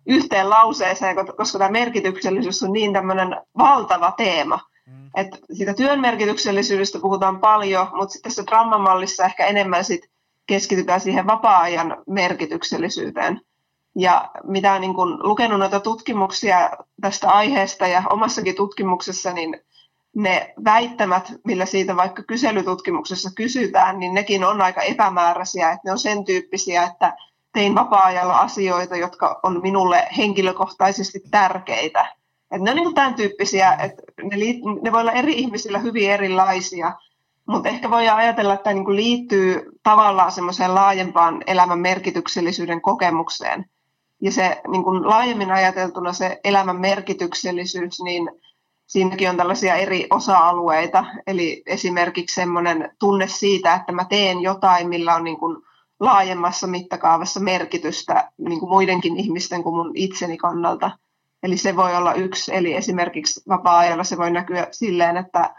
[0.07, 4.59] yhteen lauseeseen, koska tämä merkityksellisyys on niin tämmöinen valtava teema.
[4.87, 5.09] Mm.
[5.15, 10.14] Että siitä työn merkityksellisyydestä puhutaan paljon, mutta sitten tässä drammamallissa ehkä enemmän sit
[10.47, 13.41] keskitytään siihen vapaa-ajan merkityksellisyyteen.
[13.97, 16.69] Ja mitä on niin lukenut noita tutkimuksia
[17.01, 19.57] tästä aiheesta ja omassakin tutkimuksessa, niin
[20.15, 25.99] ne väittämät, millä siitä vaikka kyselytutkimuksessa kysytään, niin nekin on aika epämääräisiä, että ne on
[25.99, 27.13] sen tyyppisiä, että
[27.53, 32.15] tein vapaa-ajalla asioita, jotka on minulle henkilökohtaisesti tärkeitä.
[32.51, 34.35] Et ne on niin tämän tyyppisiä, että ne,
[34.81, 36.93] ne voi olla eri ihmisillä hyvin erilaisia,
[37.47, 43.65] mutta ehkä voi ajatella, että tämä niin liittyy tavallaan semmoiseen laajempaan elämän merkityksellisyyden kokemukseen.
[44.21, 48.29] Ja se niin kuin laajemmin ajateltuna se elämän merkityksellisyys, niin
[48.87, 51.05] siinäkin on tällaisia eri osa-alueita.
[51.27, 55.57] Eli esimerkiksi semmoinen tunne siitä, että mä teen jotain, millä on niin kuin
[55.99, 60.91] laajemmassa mittakaavassa merkitystä niin kuin muidenkin ihmisten kuin mun itseni kannalta.
[61.43, 65.55] Eli se voi olla yksi, eli esimerkiksi vapaa-ajalla se voi näkyä silleen, että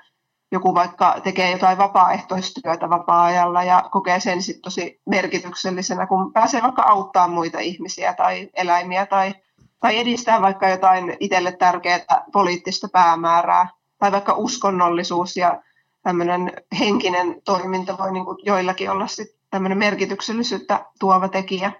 [0.56, 6.82] joku vaikka tekee jotain vapaaehtoistyötä vapaa-ajalla ja kokee sen sitten tosi merkityksellisenä, kun pääsee vaikka
[6.82, 9.34] auttaa muita ihmisiä tai eläimiä tai,
[9.80, 15.62] tai edistää vaikka jotain itselle tärkeää poliittista päämäärää tai vaikka uskonnollisuus ja
[16.02, 21.72] tämmöinen henkinen toiminta voi niin kuin joillakin olla sitten tämmöinen merkityksellisyyttä tuova tekijä.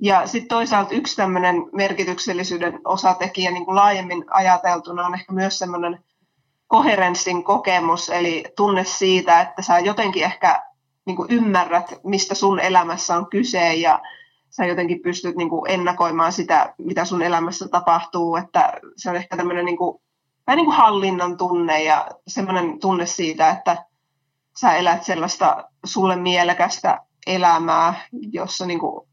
[0.00, 6.04] Ja sitten toisaalta yksi tämmöinen merkityksellisyyden osatekijä niin kuin laajemmin ajateltuna on ehkä myös semmoinen
[6.68, 10.62] koherenssin kokemus, eli tunne siitä, että sä jotenkin ehkä
[11.04, 14.00] niin kuin ymmärrät, mistä sun elämässä on kyse ja
[14.50, 19.36] sä jotenkin pystyt niin kuin ennakoimaan sitä, mitä sun elämässä tapahtuu, että se on ehkä
[19.36, 20.00] tämmöinen niin kuin,
[20.46, 23.84] vähän niin kuin hallinnan tunne ja semmoinen tunne siitä, että
[24.60, 29.08] sä elät sellaista sulle mielekästä elämää, jossa niin kuin,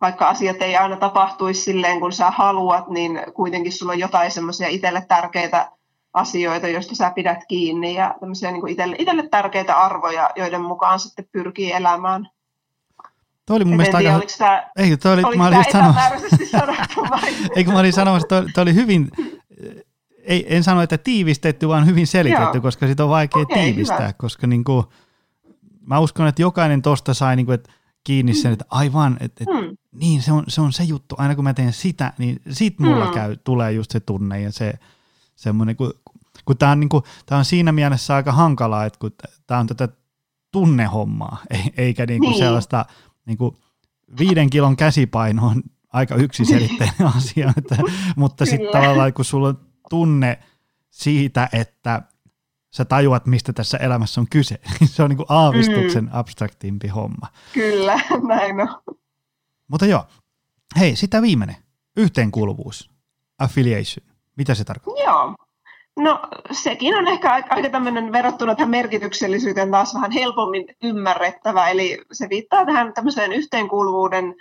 [0.00, 4.68] vaikka asiat ei aina tapahtuisi silleen, kun sä haluat, niin kuitenkin sulla on jotain semmoisia
[4.68, 5.70] itselle tärkeitä
[6.16, 11.28] asioita, joista sä pidät kiinni ja tämmöisiä niin itselle, itselle tärkeitä arvoja, joiden mukaan sitten
[11.32, 12.28] pyrkii elämään.
[13.46, 14.26] Toi oli mun mielestä tiedä, aika...
[14.38, 16.10] Tämä, ei, toi oli, mä olin sanomassa...
[17.56, 19.10] Eikö mä olin sanomassa, toi, toi oli hyvin,
[20.26, 22.62] ei, en sano, että tiivistetty, vaan hyvin selitetty, Joo.
[22.62, 24.12] koska sitä on vaikea okay, tiivistää, hyvä.
[24.12, 24.84] koska niin kuin,
[25.86, 27.72] mä uskon, että jokainen tosta sai niin kuin, että
[28.04, 29.76] kiinni sen, että aivan, että, että hmm.
[29.92, 33.04] niin se on, se on se juttu, aina kun mä teen sitä, niin sit mulla
[33.04, 33.14] hmm.
[33.14, 34.74] käy, tulee just se tunne ja se,
[35.36, 35.92] semmoinen, kun,
[36.46, 39.12] kun tämä on, niin kuin, on siinä mielessä aika hankalaa, että kun
[39.46, 39.88] tämä on tätä
[40.52, 41.42] tunnehommaa,
[41.76, 42.38] eikä niin kuin niin.
[42.38, 42.84] sellaista
[43.26, 43.56] niin kuin
[44.18, 47.76] viiden kilon käsipaino on aika yksiselitteinen asia, että,
[48.16, 50.38] mutta sitten tavallaan kun sulla on tunne
[50.90, 52.02] siitä, että
[52.74, 56.10] sä tajuat, mistä tässä elämässä on kyse, niin se on niin kuin aavistuksen mm.
[56.12, 57.26] abstraktimpi homma.
[57.52, 58.96] Kyllä, näin on.
[59.68, 60.06] Mutta joo,
[60.78, 61.56] hei, sitä viimeinen,
[61.96, 62.90] yhteenkuuluvuus,
[63.38, 64.06] affiliation.
[64.36, 65.04] Mitä se tarkoittaa?
[65.04, 65.34] Joo.
[65.96, 66.20] No
[66.52, 71.68] sekin on ehkä aika tämmöinen verrattuna tähän merkityksellisyyteen taas vähän helpommin ymmärrettävä.
[71.68, 74.34] Eli se viittaa tähän tämmöiseen yhteenkuuluvuuden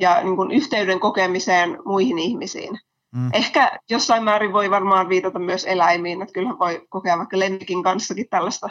[0.00, 2.78] ja niin kuin yhteyden kokemiseen muihin ihmisiin.
[3.14, 3.30] Mm.
[3.32, 8.28] Ehkä jossain määrin voi varmaan viitata myös eläimiin, että kyllähän voi kokea vaikka lemmikin kanssakin
[8.30, 8.68] tällaista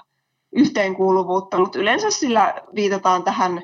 [0.56, 3.62] yhteenkuuluvuutta, mutta yleensä sillä viitataan tähän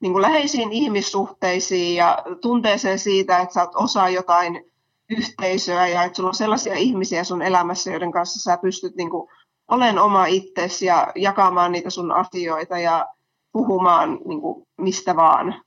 [0.00, 4.64] niin kuin läheisiin ihmissuhteisiin ja tunteeseen siitä, että sä oot osa jotain
[5.10, 9.28] yhteisöä ja että sulla on sellaisia ihmisiä sun elämässä, joiden kanssa sä pystyt niin kuin,
[9.68, 13.06] olen oma itsesi ja jakamaan niitä sun asioita ja
[13.52, 15.62] puhumaan niin kuin, mistä vaan.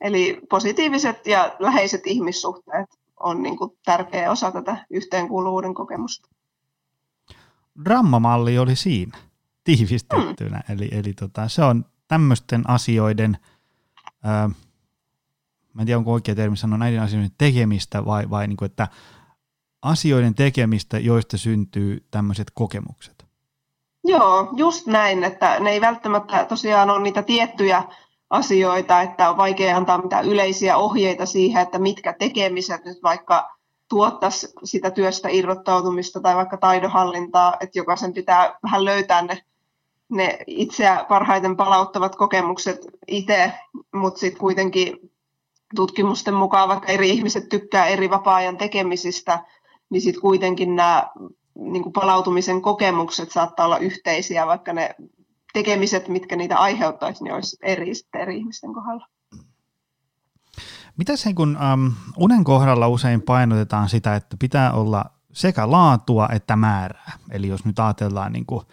[0.00, 2.86] Eli positiiviset ja läheiset ihmissuhteet
[3.20, 6.28] on niin kuin, tärkeä osa tätä yhteenkuuluvuuden kokemusta.
[7.84, 9.18] Drammamalli oli siinä
[9.64, 10.76] tiivistettynä, hmm.
[10.76, 13.38] eli, eli tota, se on tämmöisten asioiden
[14.26, 14.56] äh,
[15.78, 18.88] mä en tiedä onko oikea termi sanoa näiden asioiden tekemistä vai, vai niin kuin, että
[19.82, 23.26] asioiden tekemistä, joista syntyy tämmöiset kokemukset.
[24.04, 27.82] Joo, just näin, että ne ei välttämättä tosiaan ole niitä tiettyjä
[28.30, 33.50] asioita, että on vaikea antaa mitään yleisiä ohjeita siihen, että mitkä tekemiset nyt vaikka
[33.88, 39.42] tuottaisi sitä työstä irrottautumista tai vaikka taidohallintaa, että jokaisen pitää vähän löytää ne,
[40.08, 43.52] ne itseä parhaiten palauttavat kokemukset itse,
[43.94, 45.10] mutta sitten kuitenkin
[45.76, 49.44] tutkimusten mukaan, vaikka eri ihmiset tykkää eri vapaa-ajan tekemisistä,
[49.90, 51.10] niin sitten kuitenkin nämä
[51.54, 54.94] niin kuin palautumisen kokemukset saattaa olla yhteisiä, vaikka ne
[55.52, 59.06] tekemiset, mitkä niitä aiheuttaisi, niin olisi eri, eri ihmisten kohdalla.
[60.96, 66.56] Mitä sen kun um, unen kohdalla usein painotetaan sitä, että pitää olla sekä laatua että
[66.56, 67.12] määrää.
[67.30, 68.66] Eli jos nyt ajatellaan niin kuin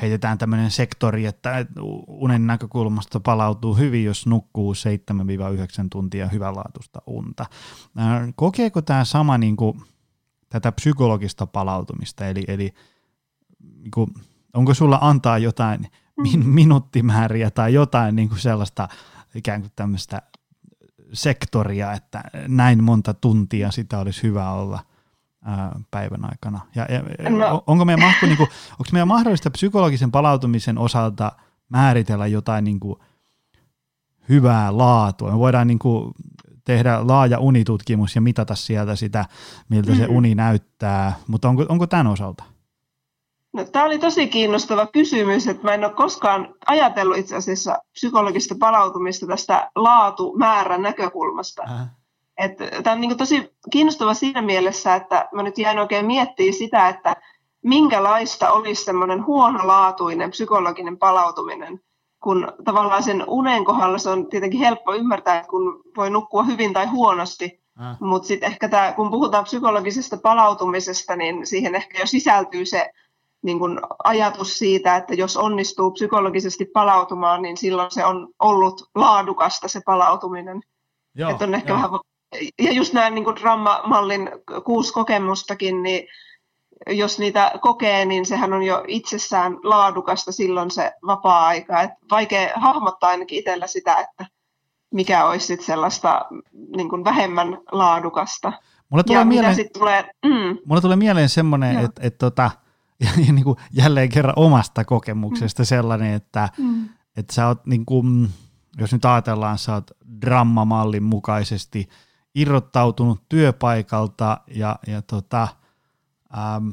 [0.00, 1.66] heitetään tämmöinen sektori, että
[2.06, 4.76] unen näkökulmasta palautuu hyvin, jos nukkuu 7-9
[5.90, 7.46] tuntia hyvänlaatuista unta.
[8.34, 9.82] Kokeeko tämä sama niin kuin,
[10.48, 12.74] tätä psykologista palautumista, eli, eli
[13.62, 14.10] niin kuin,
[14.54, 15.86] onko sulla antaa jotain
[16.16, 16.46] min, mm.
[16.46, 18.88] minuuttimääriä tai jotain niin kuin sellaista
[19.34, 20.22] ikään kuin tämmöistä
[21.12, 24.80] sektoria, että näin monta tuntia sitä olisi hyvä olla–
[25.90, 26.60] päivän aikana?
[26.74, 27.62] Ja, ja no.
[27.66, 31.32] onko, meidän mahku, niin kuin, onko meidän mahdollista psykologisen palautumisen osalta
[31.68, 33.00] määritellä jotain niin kuin,
[34.28, 35.30] hyvää laatua?
[35.30, 36.14] Me voidaan niin kuin,
[36.64, 39.24] tehdä laaja unitutkimus ja mitata sieltä sitä,
[39.68, 40.06] miltä mm-hmm.
[40.06, 42.44] se uni näyttää, mutta onko, onko tämän osalta?
[43.52, 48.54] No, tämä oli tosi kiinnostava kysymys, että mä en ole koskaan ajatellut itse asiassa psykologista
[48.60, 51.62] palautumista tästä laatumäärän näkökulmasta.
[51.62, 51.88] Äh.
[52.82, 57.16] Tämä on niin tosi kiinnostava siinä mielessä, että mä nyt jäin oikein miettimään sitä, että
[57.62, 61.80] minkälaista olisi semmoinen huonolaatuinen psykologinen palautuminen,
[62.22, 66.72] kun tavallaan sen unen kohdalla se on tietenkin helppo ymmärtää, että kun voi nukkua hyvin
[66.72, 67.96] tai huonosti, äh.
[68.00, 72.90] mutta sitten ehkä tämä, kun puhutaan psykologisesta palautumisesta, niin siihen ehkä jo sisältyy se
[73.42, 79.68] niin kun ajatus siitä, että jos onnistuu psykologisesti palautumaan, niin silloin se on ollut laadukasta
[79.68, 80.60] se palautuminen.
[81.14, 81.90] Joo, että on ehkä vähän,
[82.58, 84.30] ja just näin niin Dramma-mallin
[84.64, 86.08] kuusi kokemustakin, niin
[86.90, 91.82] jos niitä kokee, niin sehän on jo itsessään laadukasta silloin se vapaa-aika.
[91.82, 94.26] Et vaikea hahmottaa ainakin itsellä sitä, että
[94.94, 96.26] mikä olisi sit sellaista
[96.76, 98.52] niin kuin vähemmän laadukasta.
[98.88, 100.58] Mulle tulee, ja mieleen, tulee, mm.
[100.66, 102.50] mulle tulee mieleen semmoinen, että et, tota,
[103.16, 105.66] niin kuin jälleen kerran omasta kokemuksesta mm.
[105.66, 106.88] sellainen, että mm.
[107.16, 108.28] et sä oot, niin kuin,
[108.78, 111.88] jos nyt ajatellaan, sä oot drammamallin mukaisesti
[112.34, 115.48] irrottautunut työpaikalta ja, ja tota,
[116.38, 116.68] ähm,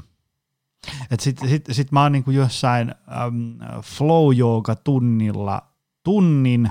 [1.12, 4.36] et sit, sit, sit mä oon niin kuin jossain ähm, flow
[4.84, 5.62] tunnilla
[6.04, 6.70] tunnin,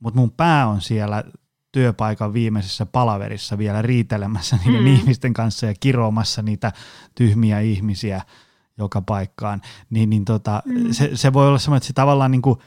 [0.00, 1.24] mutta mun pää on siellä
[1.72, 4.86] työpaikan viimeisessä palaverissa vielä riitelemässä niiden mm.
[4.86, 6.72] ihmisten kanssa ja kiroamassa niitä
[7.14, 8.22] tyhmiä ihmisiä
[8.78, 9.60] joka paikkaan,
[9.90, 10.92] niin, niin tota, mm.
[10.92, 12.58] se, se voi olla semmoinen, että se tavallaan niin kuin,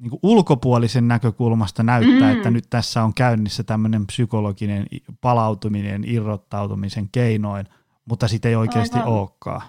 [0.00, 2.36] niin kuin ulkopuolisen näkökulmasta näyttää, mm.
[2.36, 4.86] että nyt tässä on käynnissä tämmöinen psykologinen
[5.20, 7.68] palautuminen irrottautumisen keinoin,
[8.04, 9.12] mutta sitä ei oikeasti Aivan.
[9.12, 9.62] olekaan.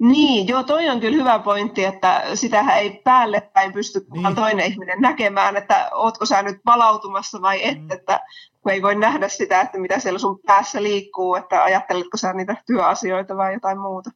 [0.00, 4.34] Niin, joo, toi on kyllä hyvä pointti, että sitähän ei päälle päin pysty niin.
[4.34, 7.90] toinen ihminen näkemään, että ootko sä nyt palautumassa vai et, mm.
[7.92, 8.20] että
[8.62, 12.56] kun ei voi nähdä sitä, että mitä siellä sun päässä liikkuu, että ajatteletko sä niitä
[12.66, 14.10] työasioita vai jotain muuta.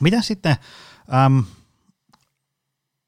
[0.00, 0.56] Mitä sitten,
[1.26, 1.44] äm,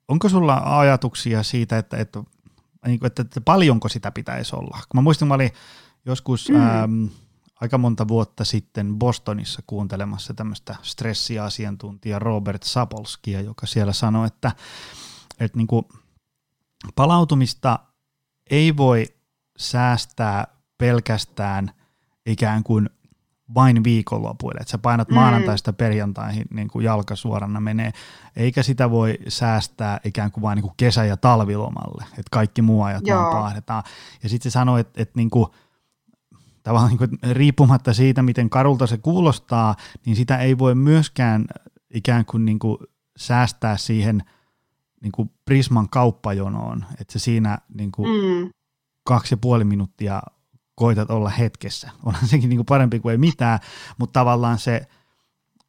[0.09, 2.23] onko sulla ajatuksia siitä, että, että,
[2.87, 4.79] niin että, että paljonko sitä pitäisi olla?
[4.89, 5.51] Kun mä muistin, mä olin
[6.07, 6.57] joskus mm.
[6.57, 7.09] äm,
[7.61, 14.53] aika monta vuotta sitten Bostonissa kuuntelemassa tämmöistä stressiasiantuntija Robert Sapolskia, joka siellä sanoi, että,
[15.41, 15.85] että niin kuin
[16.95, 17.79] palautumista
[18.51, 19.07] ei voi
[19.59, 20.47] säästää
[20.79, 21.71] pelkästään
[22.27, 22.91] ikään kuin
[23.55, 25.15] vain viikonlopuille, että sä painat mm.
[25.15, 27.93] maanantaista perjantaihin niin kuin jalka suorana menee,
[28.37, 32.83] eikä sitä voi säästää ikään kuin vain niin kuin kesä- ja talvilomalle, että kaikki muu
[32.83, 33.21] ajat Joo.
[33.21, 33.83] vaan paahdetaan.
[34.23, 35.47] Ja sitten se sanoi, että, että niin kuin,
[36.63, 39.77] tavallaan niin kuin, riippumatta siitä, miten karulta se kuulostaa,
[40.07, 41.47] niin sitä ei voi myöskään
[41.95, 42.79] ikään kuin, niin kuin
[43.17, 44.23] säästää siihen
[45.03, 48.51] niin kuin Prisman kauppajonoon, että se siinä niin kuin mm.
[49.05, 50.23] kaksi ja puoli minuuttia
[50.79, 51.91] koitat olla hetkessä.
[52.05, 53.59] Onhan sekin niin kuin parempi kuin ei mitään,
[53.99, 54.87] mutta tavallaan se,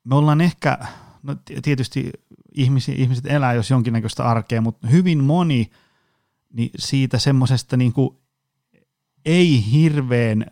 [0.04, 0.78] me ollaan ehkä,
[1.24, 2.12] no tietysti
[2.54, 5.70] ihmisi, ihmiset elää jos jonkinnäköistä arkea, mutta hyvin moni
[6.54, 7.94] niin siitä semmoisesta niin
[9.26, 10.46] ei hirveän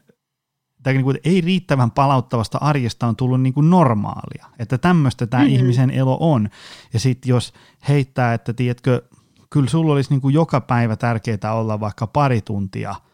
[0.84, 5.44] tai niin kuin, ei riittävän palauttavasta arjesta on tullut niin kuin normaalia, että tämmöistä tämä
[5.44, 5.56] mm-hmm.
[5.56, 6.50] ihmisen elo on.
[6.94, 7.54] Ja sitten jos
[7.88, 9.02] heittää, että tiedätkö,
[9.50, 12.96] kyllä sulla olisi niin kuin joka päivä tärkeää olla vaikka pari tuntia–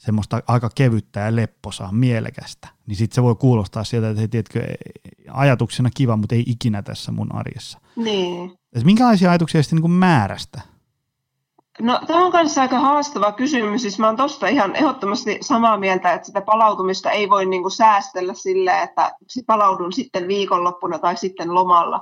[0.00, 4.62] semmoista aika kevyttä ja lepposaa, mielekästä, niin sitten se voi kuulostaa sieltä, että tiedätkö,
[5.30, 7.78] ajatuksena kiva, mutta ei ikinä tässä mun arjessa.
[7.96, 8.52] Niin.
[8.72, 10.60] Et minkälaisia ajatuksia sitten niin määrästä?
[11.80, 13.82] No tämä on kanssa aika haastava kysymys.
[13.82, 17.72] Siis mä oon tuosta ihan ehdottomasti samaa mieltä, että sitä palautumista ei voi niin kuin
[17.72, 19.12] säästellä sille, että
[19.46, 22.00] palaudun sitten viikonloppuna tai sitten lomalla.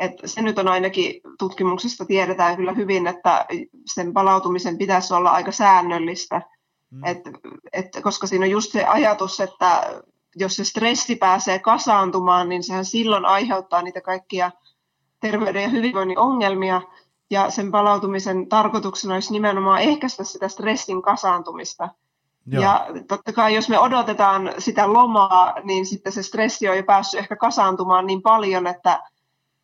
[0.00, 3.46] Et se nyt on ainakin tutkimuksesta tiedetään kyllä hyvin, että
[3.94, 6.42] sen palautumisen pitäisi olla aika säännöllistä–
[6.90, 7.04] Mm.
[7.04, 7.18] Et,
[7.72, 10.02] et, koska siinä on just se ajatus, että
[10.36, 14.50] jos se stressi pääsee kasaantumaan, niin sehän silloin aiheuttaa niitä kaikkia
[15.20, 16.82] terveyden ja hyvinvoinnin ongelmia.
[17.30, 21.88] Ja sen palautumisen tarkoituksena olisi nimenomaan ehkäistä sitä stressin kasaantumista.
[22.46, 22.62] Joo.
[22.62, 27.20] Ja totta kai jos me odotetaan sitä lomaa, niin sitten se stressi on jo päässyt
[27.20, 29.02] ehkä kasaantumaan niin paljon, että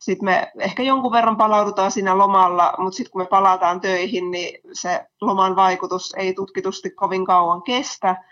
[0.04, 4.60] sitten me ehkä jonkun verran palaudutaan siinä lomalla, mutta sitten kun me palataan töihin, niin
[4.72, 8.24] se loman vaikutus ei tutkitusti kovin kauan kestä.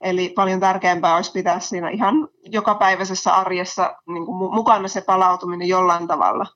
[0.00, 6.06] Eli paljon tärkeämpää olisi pitää siinä ihan jokapäiväisessä arjessa niin kuin mukana se palautuminen jollain
[6.06, 6.46] tavalla.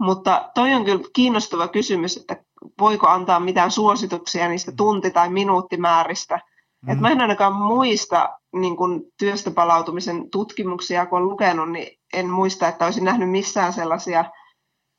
[0.00, 2.44] Mutta toi on kyllä kiinnostava kysymys, että
[2.80, 6.40] voiko antaa mitään suosituksia niistä tunti- tai minuuttimääristä.
[6.82, 6.92] Mm.
[6.92, 12.30] Et mä en ainakaan muista niin kun työstä palautumisen tutkimuksia, kun olen lukenut, niin en
[12.30, 14.24] muista, että olisin nähnyt missään sellaisia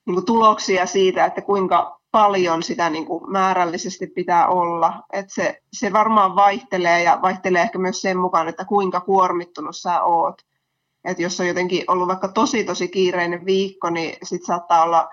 [0.05, 5.03] niin kuin tuloksia siitä, että kuinka paljon sitä niin kuin määrällisesti pitää olla.
[5.13, 10.03] Et se, se varmaan vaihtelee ja vaihtelee ehkä myös sen mukaan, että kuinka kuormittunut sä
[10.03, 10.41] oot.
[11.03, 15.09] Et jos on jotenkin ollut vaikka tosi tosi kiireinen viikko, niin sit saattaa olla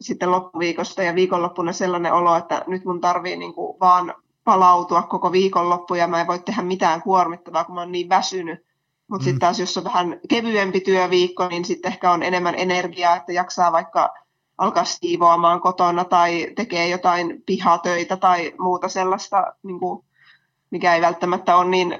[0.00, 5.32] sitten loppuviikosta ja viikonloppuna sellainen olo, että nyt mun tarvii niin kuin vaan palautua koko
[5.32, 8.69] viikonloppu ja mä en voi tehdä mitään kuormittavaa, kun mä oon niin väsynyt.
[9.10, 9.24] Mutta mm.
[9.24, 13.72] sitten taas jos on vähän kevyempi työviikko, niin sitten ehkä on enemmän energiaa, että jaksaa
[13.72, 14.14] vaikka
[14.58, 20.04] alkaa siivoamaan kotona tai tekee jotain pihatöitä tai muuta sellaista, niin kuin,
[20.70, 21.98] mikä ei välttämättä ole niin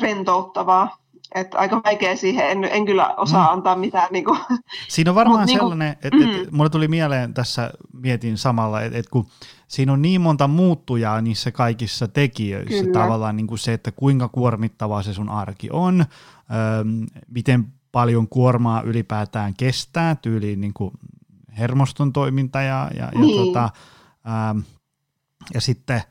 [0.00, 0.96] rentouttavaa.
[1.34, 3.52] Että aika vaikea siihen, en, en kyllä osaa mm.
[3.52, 4.08] antaa mitään.
[4.10, 4.38] Niin kuin.
[4.88, 6.56] Siinä on varmaan Mut, sellainen, niin kuin, että, että mm.
[6.56, 9.26] mulle tuli mieleen tässä, mietin samalla, että, että kun
[9.68, 13.00] siinä on niin monta muuttujaa niissä kaikissa tekijöissä, kyllä.
[13.00, 16.84] tavallaan niin kuin se, että kuinka kuormittavaa se sun arki on, öö,
[17.28, 20.90] miten paljon kuormaa ylipäätään kestää, tyyliin niin kuin
[21.58, 23.36] hermoston toiminta ja, ja, niin.
[23.36, 23.70] ja, tota,
[24.24, 24.54] ää,
[25.54, 26.02] ja sitten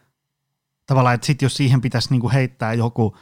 [0.85, 3.17] tavallaan, että sit jos siihen pitäisi niinku heittää joku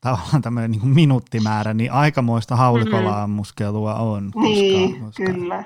[0.00, 4.30] tavallaan tämmöinen niinku minuuttimäärä, niin aikamoista haulikolla ammuskelua on.
[4.32, 5.24] Koska, niin, koska...
[5.24, 5.64] kyllä.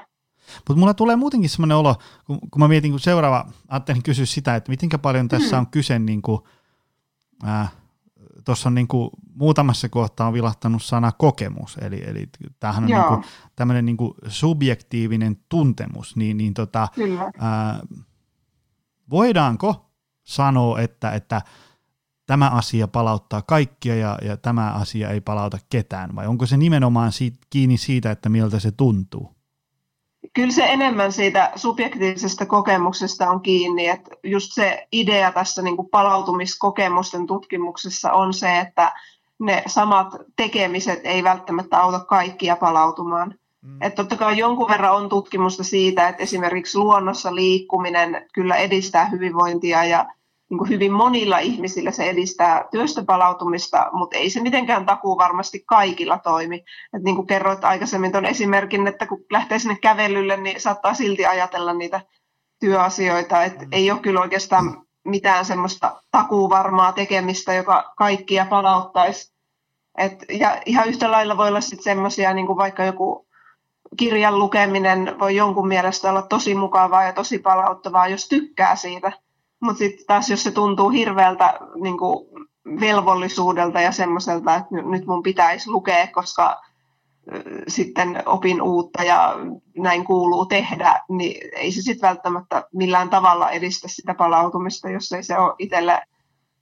[0.57, 4.57] Mutta mulla tulee muutenkin semmoinen olo, kun, kun mä mietin, kun seuraava, ajattelin kysyä sitä,
[4.57, 5.61] että miten paljon tässä mm.
[5.61, 6.43] on kyse niin kuin,
[7.47, 7.73] äh,
[8.45, 12.29] tuossa on niin kuin muutamassa kohtaa on vilahtanut sana kokemus, eli, eli
[12.61, 13.25] tämähän on niin kuin
[13.57, 16.89] tämmöinen niin kuin subjektiivinen tuntemus, niin, niin tota,
[17.39, 17.81] ää,
[19.11, 19.91] voidaanko
[20.23, 21.43] sanoa, että, että
[22.27, 27.13] tämä asia palauttaa kaikkia ja, ja tämä asia ei palauta ketään, vai onko se nimenomaan
[27.13, 29.37] siitä, kiinni siitä, että miltä se tuntuu?
[30.35, 35.89] Kyllä se enemmän siitä subjektiivisesta kokemuksesta on kiinni, että just se idea tässä niin kuin
[35.89, 38.93] palautumiskokemusten tutkimuksessa on se, että
[39.39, 43.35] ne samat tekemiset ei välttämättä auta kaikkia palautumaan.
[43.63, 43.83] Mm.
[43.83, 49.85] Että totta kai jonkun verran on tutkimusta siitä, että esimerkiksi luonnossa liikkuminen kyllä edistää hyvinvointia
[49.85, 50.07] ja
[50.53, 55.65] niin kuin hyvin monilla ihmisillä se edistää työstä palautumista, mutta ei se mitenkään takuu varmasti
[55.67, 56.65] kaikilla toimi.
[56.97, 61.27] Et niin kuin kerroit aikaisemmin tuon esimerkin, että kun lähtee sinne kävelylle, niin saattaa silti
[61.27, 62.01] ajatella niitä
[62.61, 63.45] työasioita.
[63.45, 63.69] Et mm.
[63.73, 69.33] ei ole kyllä oikeastaan mitään semmoista takuuvarmaa tekemistä, joka kaikkia palauttaisi.
[69.99, 73.27] Et, ja ihan yhtä lailla voi olla sitten semmoisia, niin kuin vaikka joku
[73.97, 79.13] kirjan lukeminen voi jonkun mielestä olla tosi mukavaa ja tosi palauttavaa, jos tykkää siitä–
[79.63, 82.27] mutta sitten taas jos se tuntuu hirveältä niin kuin
[82.81, 86.61] velvollisuudelta ja semmoiselta, että nyt mun pitäisi lukea, koska
[87.69, 89.37] sitten opin uutta ja
[89.77, 95.23] näin kuuluu tehdä, niin ei se sitten välttämättä millään tavalla edistä sitä palautumista, jos ei
[95.23, 96.03] se ole itselle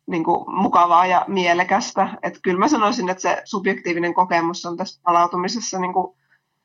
[0.06, 2.08] niin kuin, mukavaa ja mielekästä.
[2.22, 6.16] Et kyllä mä sanoisin, että se subjektiivinen kokemus on tässä palautumisessa niin kuin,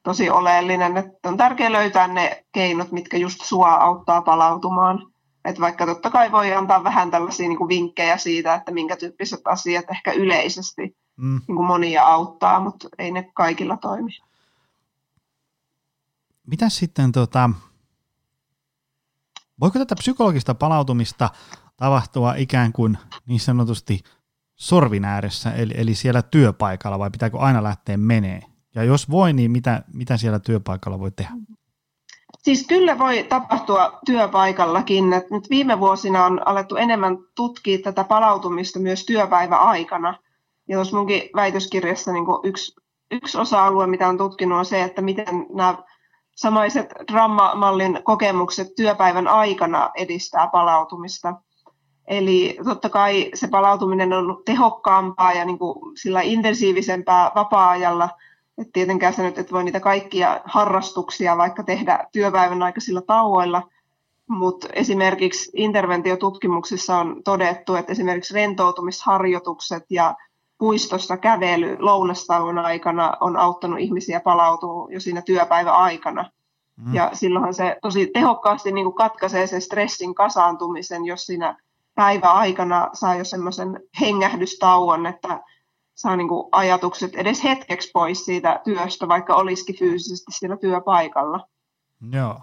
[0.03, 0.97] tosi oleellinen.
[0.97, 5.11] Että on tärkeää löytää ne keinot, mitkä just sua auttaa palautumaan.
[5.45, 9.41] Että vaikka totta kai voi antaa vähän tällaisia niin kuin vinkkejä siitä, että minkä tyyppiset
[9.45, 11.41] asiat ehkä yleisesti mm.
[11.47, 14.11] niin kuin monia auttaa, mutta ei ne kaikilla toimi.
[16.47, 17.49] Mitä sitten, tota,
[19.59, 21.29] voiko tätä psykologista palautumista
[21.77, 23.99] tapahtua ikään kuin niin sanotusti
[24.55, 28.41] sorvin ääressä, eli, eli siellä työpaikalla, vai pitääkö aina lähteä menee?
[28.75, 31.31] Ja jos voi, niin mitä, mitä siellä työpaikalla voi tehdä?
[32.45, 35.13] Siis kyllä voi tapahtua työpaikallakin.
[35.13, 40.17] Et nyt viime vuosina on alettu enemmän tutkia tätä palautumista myös työpäiväaikana.
[40.69, 42.75] Ja tuossa munkin väitöskirjassa niin yksi,
[43.11, 45.77] yksi osa-alue, mitä on tutkinut, on se, että miten nämä
[46.35, 51.33] samaiset drammamallin kokemukset työpäivän aikana edistää palautumista.
[52.07, 58.09] Eli totta kai se palautuminen on tehokkaampaa ja niin kuin sillä intensiivisempää vapaa-ajalla–
[58.57, 63.63] et tietenkään sä nyt et voi niitä kaikkia harrastuksia vaikka tehdä työpäivän aikaisilla tauoilla,
[64.29, 70.15] mutta esimerkiksi interventiotutkimuksissa on todettu, että esimerkiksi rentoutumisharjoitukset ja
[70.57, 76.29] puistossa kävely lounastauon aikana on auttanut ihmisiä palautumaan jo siinä työpäivän aikana.
[76.77, 76.93] Mm.
[76.93, 81.57] Ja silloinhan se tosi tehokkaasti niin kuin katkaisee sen stressin kasaantumisen, jos siinä
[81.95, 85.43] päiväaikana saa jo semmoisen hengähdystauon, että
[85.95, 91.47] saa niin kuin ajatukset edes hetkeksi pois siitä työstä, vaikka olisikin fyysisesti siellä työpaikalla.
[92.11, 92.39] Joo.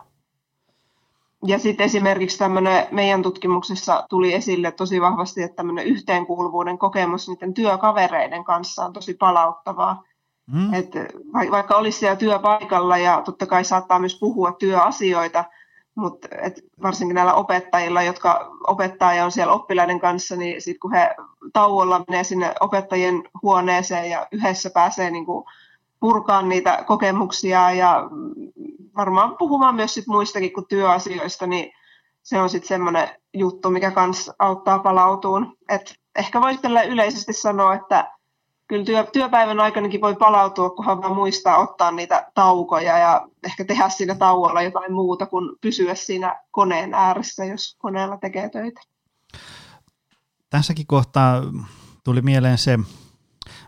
[1.47, 7.55] Ja sitten esimerkiksi tämmöinen meidän tutkimuksessa tuli esille tosi vahvasti, että tämmöinen yhteenkuuluvuuden kokemus niiden
[7.55, 10.03] työkavereiden kanssa on tosi palauttavaa.
[10.47, 10.75] Mm.
[10.75, 10.93] Et
[11.51, 15.45] vaikka olisi siellä työpaikalla ja totta kai saattaa myös puhua työasioita,
[15.95, 16.29] mutta
[16.83, 21.15] varsinkin näillä opettajilla, jotka opettaa ja on siellä oppilaiden kanssa, niin sitten kun he
[21.53, 25.45] tauolla menee sinne opettajien huoneeseen ja yhdessä pääsee niin kuin
[26.01, 28.09] purkaan niitä kokemuksia ja
[28.97, 31.73] varmaan puhumaan myös sit muistakin kuin työasioista, niin
[32.23, 35.57] se on sitten semmoinen juttu, mikä kans auttaa palautuun.
[35.69, 38.13] Et ehkä voisi tällä yleisesti sanoa, että
[38.73, 43.89] kyllä työ, työpäivän aikanakin voi palautua, kunhan vaan muistaa ottaa niitä taukoja ja ehkä tehdä
[43.89, 48.81] siinä tauolla jotain muuta kuin pysyä siinä koneen ääressä, jos koneella tekee töitä.
[50.51, 51.43] Tässäkin kohtaa
[52.05, 52.77] tuli mieleen se,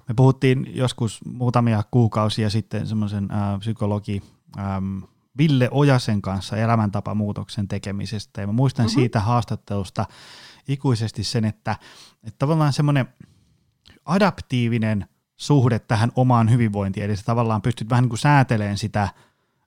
[0.08, 4.22] me puhuttiin joskus muutamia kuukausia sitten semmoisen äh, psykologi
[4.58, 4.98] ähm,
[5.38, 8.40] Ville Ojasen kanssa elämäntapamuutoksen tekemisestä.
[8.40, 9.00] Ja mä muistan mm-hmm.
[9.00, 10.06] siitä haastattelusta
[10.68, 11.76] ikuisesti sen, että,
[12.22, 13.08] että tavallaan semmoinen
[14.04, 19.08] adaptiivinen suhde tähän omaan hyvinvointiin, eli sä tavallaan pystyt vähän niin kuin säätelemään sitä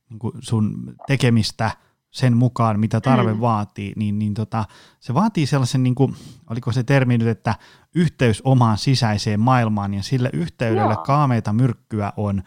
[0.09, 1.71] niin kuin sun tekemistä
[2.11, 3.39] sen mukaan, mitä tarve mm.
[3.39, 4.65] vaatii, niin, niin tota,
[4.99, 6.15] se vaatii sellaisen, niin kuin,
[6.49, 7.55] oliko se termi nyt, että
[7.95, 11.03] yhteys omaan sisäiseen maailmaan, ja sille yhteydelle Joo.
[11.03, 12.43] kaameita myrkkyä on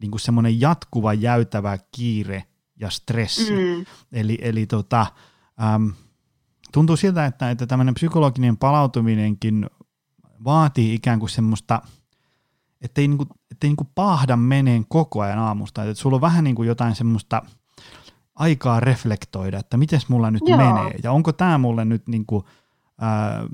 [0.00, 2.44] niin kuin semmoinen jatkuva jäytävä kiire
[2.80, 3.52] ja stressi.
[3.52, 3.84] Mm.
[4.12, 5.06] Eli, eli tota,
[5.74, 5.92] äm,
[6.72, 9.66] tuntuu siltä, että, että tämmöinen psykologinen palautuminenkin
[10.44, 11.82] vaatii ikään kuin semmoista,
[12.80, 16.68] ettei, niinku, ettei niinku pahda meneen koko ajan aamusta, että sulla on vähän niin kuin
[16.68, 17.42] jotain semmoista
[18.34, 20.58] aikaa reflektoida, että miten mulla nyt Joo.
[20.58, 22.44] menee ja onko tämä mulle nyt niinku,
[23.00, 23.44] ää,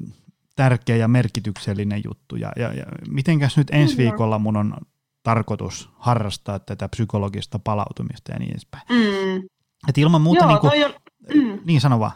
[0.56, 4.74] tärkeä ja merkityksellinen juttu ja, ja, ja mitenkäs nyt ensi viikolla mun on
[5.22, 8.82] tarkoitus harrastaa tätä psykologista palautumista ja niin edespäin.
[8.88, 9.48] Mm.
[9.88, 10.92] Et ilman muuta, Joo, niin, kuin, on,
[11.34, 11.60] mm.
[11.64, 12.12] niin sano vaan.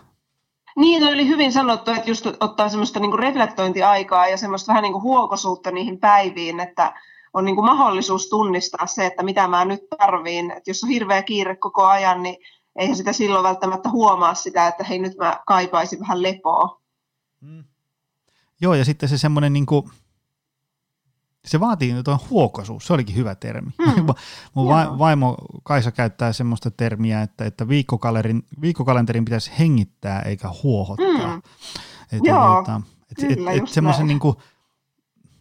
[0.77, 5.03] Niin, oli hyvin sanottu, että just ottaa semmoista niin reflektointiaikaa ja semmoista vähän niin kuin
[5.03, 6.95] huokosuutta niihin päiviin, että
[7.35, 10.51] on niin kuin mahdollisuus tunnistaa se, että mitä mä nyt tarviin.
[10.51, 12.37] Että jos on hirveä kiire koko ajan, niin
[12.77, 16.81] eihän sitä silloin välttämättä huomaa sitä, että hei nyt mä kaipaisin vähän lepoa.
[17.41, 17.65] Mm.
[18.61, 19.91] Joo, ja sitten se semmoinen niin kuin,
[21.47, 23.71] se vaatii tuon huokosuus, se olikin hyvä termi.
[23.97, 24.07] Mm.
[24.55, 31.37] Mun va- vaimo Kaisa käyttää semmoista termiä, että, että viikkokalenterin, viikkokalenterin pitäisi hengittää eikä huohottaa.
[31.37, 31.43] Mm.
[32.13, 32.81] Että, Joo, tuota,
[33.11, 34.37] et, kyllä, et, et semmoisen niin kuin,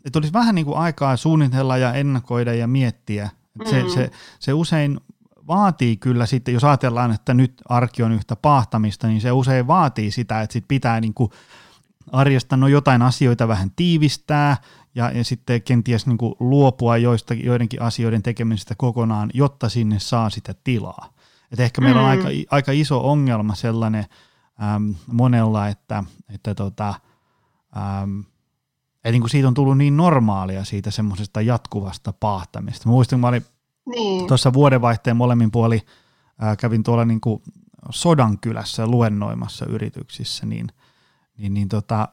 [0.06, 3.30] että olisi vähän niin kuin aikaa suunnitella ja ennakoida ja miettiä.
[3.60, 3.66] mm.
[3.66, 5.00] se, se, se usein
[5.48, 10.12] vaatii kyllä sitten, jos ajatellaan, että nyt arki on yhtä pahtamista, niin se usein vaatii
[10.12, 11.32] sitä, että sit pitää niin kuin
[12.12, 14.58] arjesta no jotain asioita vähän tiivistää
[14.96, 20.30] ja, ja sitten kenties niin kuin luopua joista, joidenkin asioiden tekemisestä kokonaan, jotta sinne saa
[20.30, 21.14] sitä tilaa.
[21.52, 22.12] Et ehkä meillä on mm.
[22.12, 24.06] aika, aika iso ongelma sellainen
[24.76, 26.94] äm, monella, että, että tota,
[27.78, 28.24] äm,
[29.04, 32.90] et niin kuin siitä on tullut niin normaalia siitä semmoisesta jatkuvasta paahtamista.
[32.90, 33.46] Mä muistan, mä olin
[33.86, 34.28] niin.
[34.28, 35.82] tuossa vuodenvaihteen molemmin puoli,
[36.40, 37.44] ää, kävin tuolla niin kuin
[37.90, 40.68] Sodankylässä luennoimassa yrityksissä, niin,
[41.38, 42.08] niin, niin tota,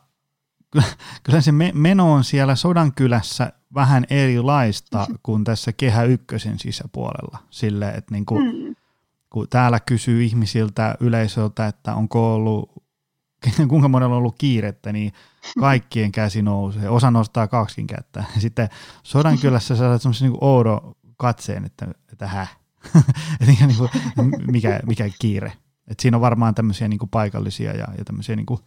[1.22, 7.38] kyllä se meno on siellä Sodankylässä vähän erilaista kuin tässä Kehä Ykkösen sisäpuolella.
[7.50, 8.74] Sille, että niin kuin, mm.
[9.30, 12.72] kun täällä kysyy ihmisiltä yleisöltä, että onko ollut,
[13.68, 15.12] kuinka monella on ollut kiirettä, niin
[15.60, 16.88] kaikkien käsi nousee.
[16.88, 18.24] Osa nostaa kaksikin kättä.
[18.38, 18.68] Sitten
[19.02, 22.56] Sodankylässä saat semmoisen niin oudon katseen, että, että häh.
[23.46, 23.90] niin kuin,
[24.46, 25.52] mikä, mikä kiire.
[25.88, 28.60] Et siinä on varmaan tämmöisiä niin kuin paikallisia ja, ja tämmöisiä niin kuin,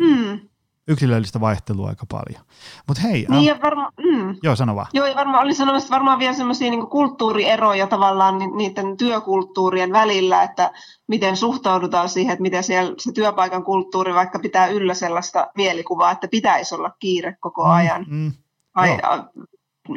[0.00, 0.49] mm
[0.90, 2.44] yksilöllistä vaihtelua aika paljon.
[2.86, 3.26] Mutta hei.
[3.28, 4.36] Niin ja varma, mm.
[4.42, 4.86] Joo, sano vaan.
[4.92, 10.42] Joo, ja varmaan olin sanomassa, että varmaan vielä semmoisia niin kulttuurieroja tavallaan niiden työkulttuurien välillä,
[10.42, 10.70] että
[11.06, 16.28] miten suhtaudutaan siihen, että miten siellä se työpaikan kulttuuri vaikka pitää yllä sellaista mielikuvaa, että
[16.28, 18.06] pitäisi olla kiire koko mm, ajan.
[18.08, 18.32] Mm, mm.
[18.74, 18.98] Ai, joo.
[19.02, 19.28] A,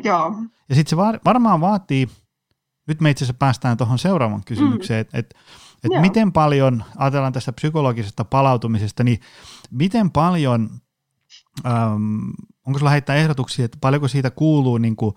[0.03, 0.33] joo.
[0.69, 2.07] Ja sitten se var, varmaan vaatii,
[2.87, 5.19] nyt me itse asiassa päästään tuohon seuraavan kysymykseen, mm.
[5.19, 5.35] että et,
[5.95, 9.19] et miten paljon, ajatellaan tästä psykologisesta palautumisesta, niin
[9.71, 10.69] miten paljon
[11.65, 12.29] ähm,
[12.67, 15.15] onko sulla heittää ehdotuksia, että paljonko siitä kuuluu niin kuin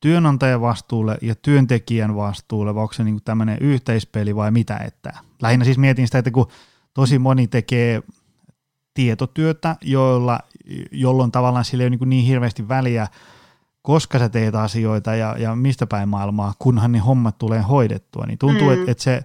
[0.00, 4.76] työnantajan vastuulle ja työntekijän vastuulle, vai onko se niin tämmöinen yhteispeli vai mitä?
[4.76, 5.12] Että,
[5.42, 6.46] lähinnä siis mietin sitä, että kun
[6.94, 8.02] tosi moni tekee
[8.94, 10.40] tietotyötä, joilla,
[10.92, 13.08] jolloin tavallaan sillä ei ole niin, niin hirveästi väliä,
[13.82, 18.38] koska sä teet asioita ja, ja mistä päin maailmaa, kunhan ne hommat tulee hoidettua, niin
[18.38, 18.72] tuntuu, mm.
[18.72, 19.24] että, että se,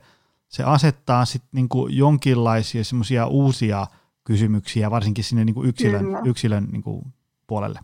[0.49, 3.87] se asettaa sitten niin jonkinlaisia semmoisia uusia–
[4.23, 7.01] kysymyksiä, varsinkin sinne niin kuin yksilön, yksilön niin kuin
[7.47, 7.79] puolelle?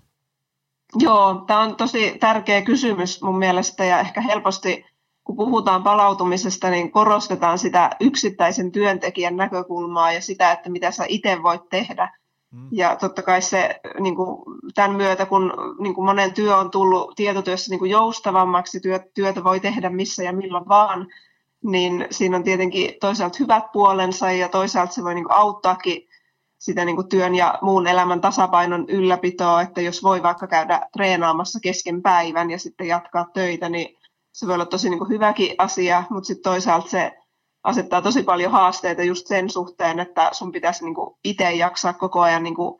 [0.99, 4.85] Joo, tämä on tosi tärkeä kysymys mun mielestä ja ehkä helposti
[5.27, 11.43] kun puhutaan palautumisesta, niin korostetaan sitä yksittäisen työntekijän näkökulmaa ja sitä, että mitä sä itse
[11.43, 12.17] voit tehdä.
[12.51, 12.69] Mm.
[12.71, 14.43] Ja totta kai se niin kuin
[14.75, 19.43] tämän myötä, kun niin kuin monen työ on tullut tietotyössä niin kuin joustavammaksi, työ, työtä
[19.43, 21.07] voi tehdä missä ja milloin vaan,
[21.63, 26.06] niin siinä on tietenkin toisaalta hyvät puolensa ja toisaalta se voi niin kuin auttaakin
[26.67, 31.59] sitä niin kuin työn ja muun elämän tasapainon ylläpitoa, että jos voi vaikka käydä treenaamassa
[31.59, 33.97] kesken päivän ja sitten jatkaa töitä, niin
[34.31, 37.17] se voi olla tosi niin kuin hyväkin asia, mutta sitten toisaalta se
[37.63, 42.21] asettaa tosi paljon haasteita just sen suhteen, että sun pitäisi niin kuin itse jaksaa koko
[42.21, 42.79] ajan niin kuin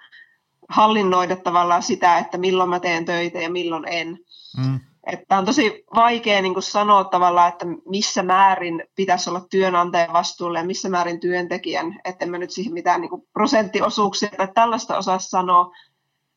[0.70, 4.20] hallinnoida tavallaan sitä, että milloin mä teen töitä ja milloin en.
[4.58, 4.80] Mm.
[5.12, 10.60] Että on tosi vaikea niin kuin sanoa tavallaan, että missä määrin pitäisi olla työnantajan vastuulla
[10.60, 14.98] ja missä määrin työntekijän, että en mä nyt siihen mitään niin kuin prosenttiosuuksia tai tällaista
[14.98, 15.72] osaa sanoa,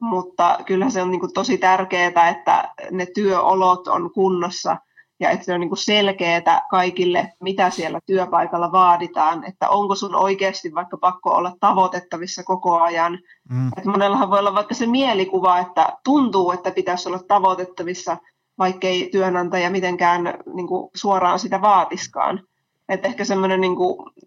[0.01, 4.77] mutta kyllä se on niin kuin tosi tärkeää, että ne työolot on kunnossa
[5.21, 10.15] ja että se on niin kuin selkeää kaikille, mitä siellä työpaikalla vaaditaan, että onko sun
[10.15, 13.19] oikeasti vaikka pakko olla tavoitettavissa koko ajan.
[13.51, 13.69] Mm.
[13.69, 18.17] Että monellahan voi olla vaikka se mielikuva, että tuntuu, että pitäisi olla tavoitettavissa,
[18.61, 22.43] vaikkei työnantaja mitenkään niin kuin suoraan sitä vaatiskaan.
[22.89, 23.77] Että ehkä semmoinen, niin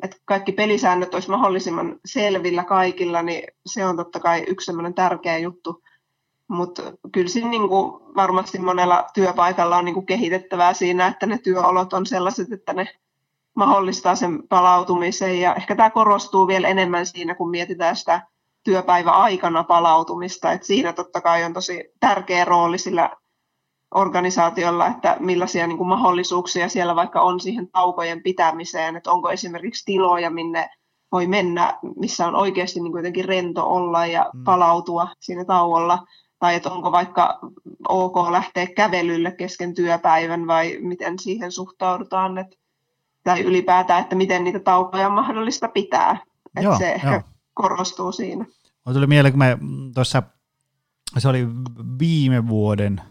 [0.04, 5.38] että kaikki pelisäännöt olisi mahdollisimman selvillä kaikilla, niin se on totta kai yksi semmoinen tärkeä
[5.38, 5.84] juttu.
[6.48, 11.38] Mutta kyllä siinä niin kuin varmasti monella työpaikalla on niin kuin kehitettävää siinä, että ne
[11.38, 12.88] työolot on sellaiset, että ne
[13.56, 15.40] mahdollistaa sen palautumisen.
[15.40, 18.22] Ja ehkä tämä korostuu vielä enemmän siinä, kun mietitään sitä
[18.64, 20.52] työpäiväaikana palautumista.
[20.52, 23.10] Et siinä totta kai on tosi tärkeä rooli sillä
[23.94, 29.86] organisaatiolla, että millaisia niin kuin mahdollisuuksia siellä vaikka on siihen taukojen pitämiseen, että onko esimerkiksi
[29.86, 30.70] tiloja, minne
[31.12, 34.44] voi mennä, missä on oikeasti niin kuitenkin rento olla ja mm.
[34.44, 36.06] palautua siinä tauolla,
[36.40, 37.40] tai että onko vaikka
[37.88, 42.58] ok lähteä kävelylle kesken työpäivän vai miten siihen suhtaudutaan, että,
[43.24, 47.22] tai ylipäätään, että miten niitä taukoja on mahdollista pitää, että joo, se ehkä joo.
[47.54, 48.46] korostuu siinä.
[48.86, 49.58] Mulla tuli mieleen, kun me
[49.96, 50.24] tuossa,
[51.18, 51.48] se oli
[52.00, 53.02] viime vuoden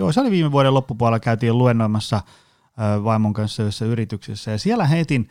[0.00, 2.20] Joo, se oli viime vuoden loppupuolella, käytiin luennoimassa
[3.04, 5.28] vaimon kanssa yhdessä yrityksessä, ja siellä heitin,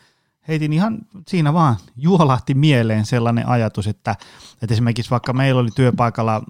[0.48, 0.98] heitin ihan
[1.28, 4.16] siinä vaan juolahti mieleen sellainen ajatus, että,
[4.62, 6.44] että esimerkiksi vaikka meillä oli työpaikalla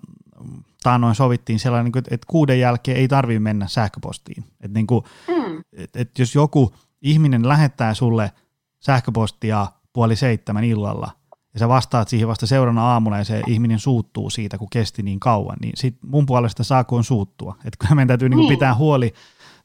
[0.84, 4.44] taannoin sovittiin sellainen, että kuuden jälkeen ei tarvitse mennä sähköpostiin.
[4.62, 5.64] Että, niin kuin, mm.
[5.74, 8.32] että, että jos joku ihminen lähettää sulle
[8.80, 11.12] sähköpostia puoli seitsemän illalla,
[11.54, 15.20] ja sä vastaat siihen vasta seuraavana aamulla ja se ihminen suuttuu siitä, kun kesti niin
[15.20, 17.56] kauan, niin sit mun puolesta saakoon suuttua.
[17.66, 18.58] Että kyllä meidän täytyy niinku niin.
[18.58, 19.14] pitää huoli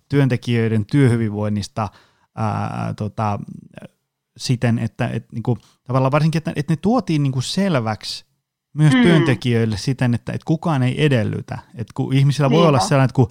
[0.09, 1.89] työntekijöiden työhyvinvoinnista
[2.35, 3.39] ää, tota,
[4.37, 8.25] siten, että et, niinku, tavallaan varsinkin, että, että ne tuotiin niinku selväksi
[8.75, 9.03] myös mm.
[9.03, 11.59] työntekijöille siten, että, että kukaan ei edellytä.
[11.75, 12.69] Että kun ihmisillä voi Niinpä.
[12.69, 13.31] olla sellainen, että kun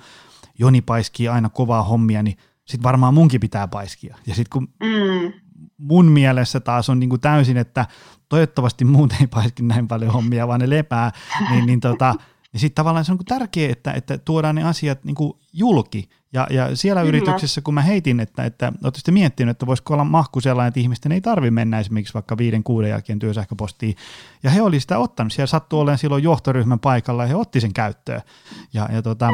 [0.60, 4.18] Joni paiskii aina kovaa hommia, niin sitten varmaan munkin pitää paiskia.
[4.28, 5.34] Ja sitten kun mm.
[5.78, 7.86] Mun mielessä taas on niinku täysin, että
[8.30, 11.12] toivottavasti muut ei paiski näin paljon hommia, vaan ne lepää,
[11.50, 12.16] niin, niin, tota,
[12.54, 16.10] niin sitten tavallaan se on tärkeää, että, että tuodaan ne asiat niin kuin julki.
[16.34, 17.10] Ja, ja siellä Kyllä.
[17.10, 20.80] yrityksessä, kun mä heitin, että, että olette sitten miettinyt, että voisiko olla mahku sellainen, että
[20.80, 23.96] ihmisten ei tarvitse mennä esimerkiksi vaikka viiden, kuuden jälkeen työsähköpostiin.
[24.44, 25.34] Ja he oli sitä ottanut.
[25.34, 28.22] Siellä sattui olemaan silloin johtoryhmän paikalla ja he otti sen käyttöön.
[28.74, 29.30] Ja, ja tota,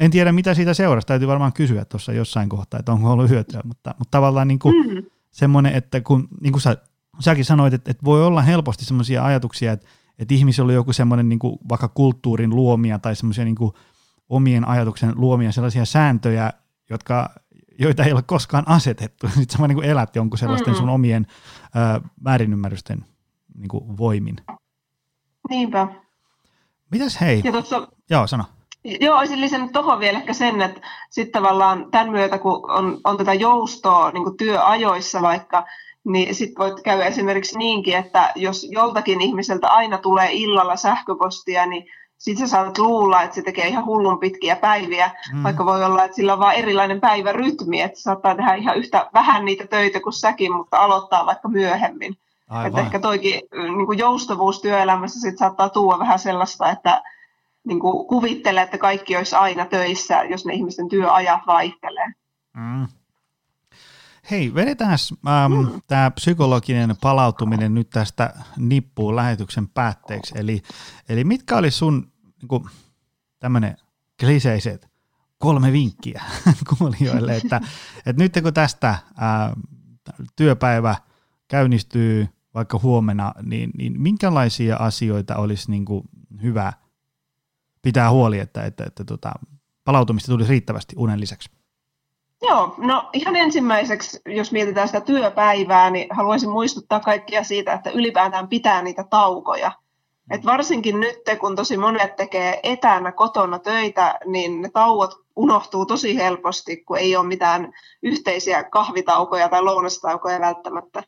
[0.00, 1.06] en tiedä, mitä siitä seurasi.
[1.06, 3.60] Täytyy varmaan kysyä tuossa jossain kohtaa, että onko ollut hyötyä.
[3.64, 5.02] Mutta, mutta tavallaan niin kuin mm.
[5.32, 6.76] Semmoinen, että kun niin kuin sä
[7.20, 11.28] säkin sanoit, että, että voi olla helposti sellaisia ajatuksia, että, että ihmisillä on joku semmoinen
[11.28, 13.72] niin kuin vaikka kulttuurin luomia tai semmoisia niin kuin
[14.28, 16.52] omien ajatuksen luomia sellaisia sääntöjä,
[16.90, 17.30] jotka,
[17.78, 19.28] joita ei ole koskaan asetettu.
[19.38, 21.26] Sitten sä niin elät jonkun sellaisten sun omien
[21.96, 23.04] ö, väärinymmärrysten
[23.54, 24.36] niin kuin voimin.
[25.50, 25.88] Niinpä.
[26.90, 27.40] Mitäs hei?
[27.44, 28.44] Ja tossa, Joo, sano.
[28.84, 30.80] Joo, olisin lisännyt tuohon vielä ehkä sen, että
[31.10, 35.66] sitten tavallaan tämän myötä, kun on, on tätä joustoa niin työajoissa vaikka,
[36.04, 41.86] niin sitten voit käydä esimerkiksi niinkin, että jos joltakin ihmiseltä aina tulee illalla sähköpostia, niin
[42.18, 45.42] sitten sä saatat luulla, että se tekee ihan hullun pitkiä päiviä, mm.
[45.42, 49.10] vaikka voi olla, että sillä on vain erilainen päivärytmi, että se saattaa tehdä ihan yhtä
[49.14, 52.16] vähän niitä töitä kuin säkin, mutta aloittaa vaikka myöhemmin.
[52.66, 57.02] Että ehkä toikin niin joustavuus työelämässä sit saattaa tuoda vähän sellaista, että
[57.64, 62.12] niin kuin kuvittelee, että kaikki olisi aina töissä, jos ne ihmisten työajat vaihtelee.
[62.56, 62.86] Mm.
[64.30, 64.98] Hei, vedetään
[65.28, 65.82] ähm, mm.
[65.86, 70.34] tämä psykologinen palautuminen nyt tästä nippuun lähetyksen päätteeksi.
[70.38, 70.62] Eli,
[71.08, 72.70] eli mitkä oli sun niin
[73.38, 73.76] tämmöinen
[74.20, 74.88] kliseiset
[75.38, 76.22] kolme vinkkiä
[76.78, 77.60] kuulijoille, että,
[78.06, 79.52] että nyt kun tästä ää, ähm,
[80.36, 80.96] työpäivä
[81.48, 86.02] käynnistyy vaikka huomenna, niin, niin minkälaisia asioita olisi niin kuin
[86.42, 86.72] hyvä
[87.82, 89.32] pitää huoli, että, että, että, että tota,
[89.84, 91.50] palautumista tulisi riittävästi unen lisäksi?
[92.42, 98.48] Joo, no ihan ensimmäiseksi, jos mietitään sitä työpäivää, niin haluaisin muistuttaa kaikkia siitä, että ylipäätään
[98.48, 99.72] pitää niitä taukoja.
[100.30, 106.16] Et varsinkin nyt, kun tosi monet tekee etänä kotona töitä, niin ne tauot unohtuu tosi
[106.16, 107.72] helposti, kun ei ole mitään
[108.02, 111.02] yhteisiä kahvitaukoja tai lounastaukoja välttämättä.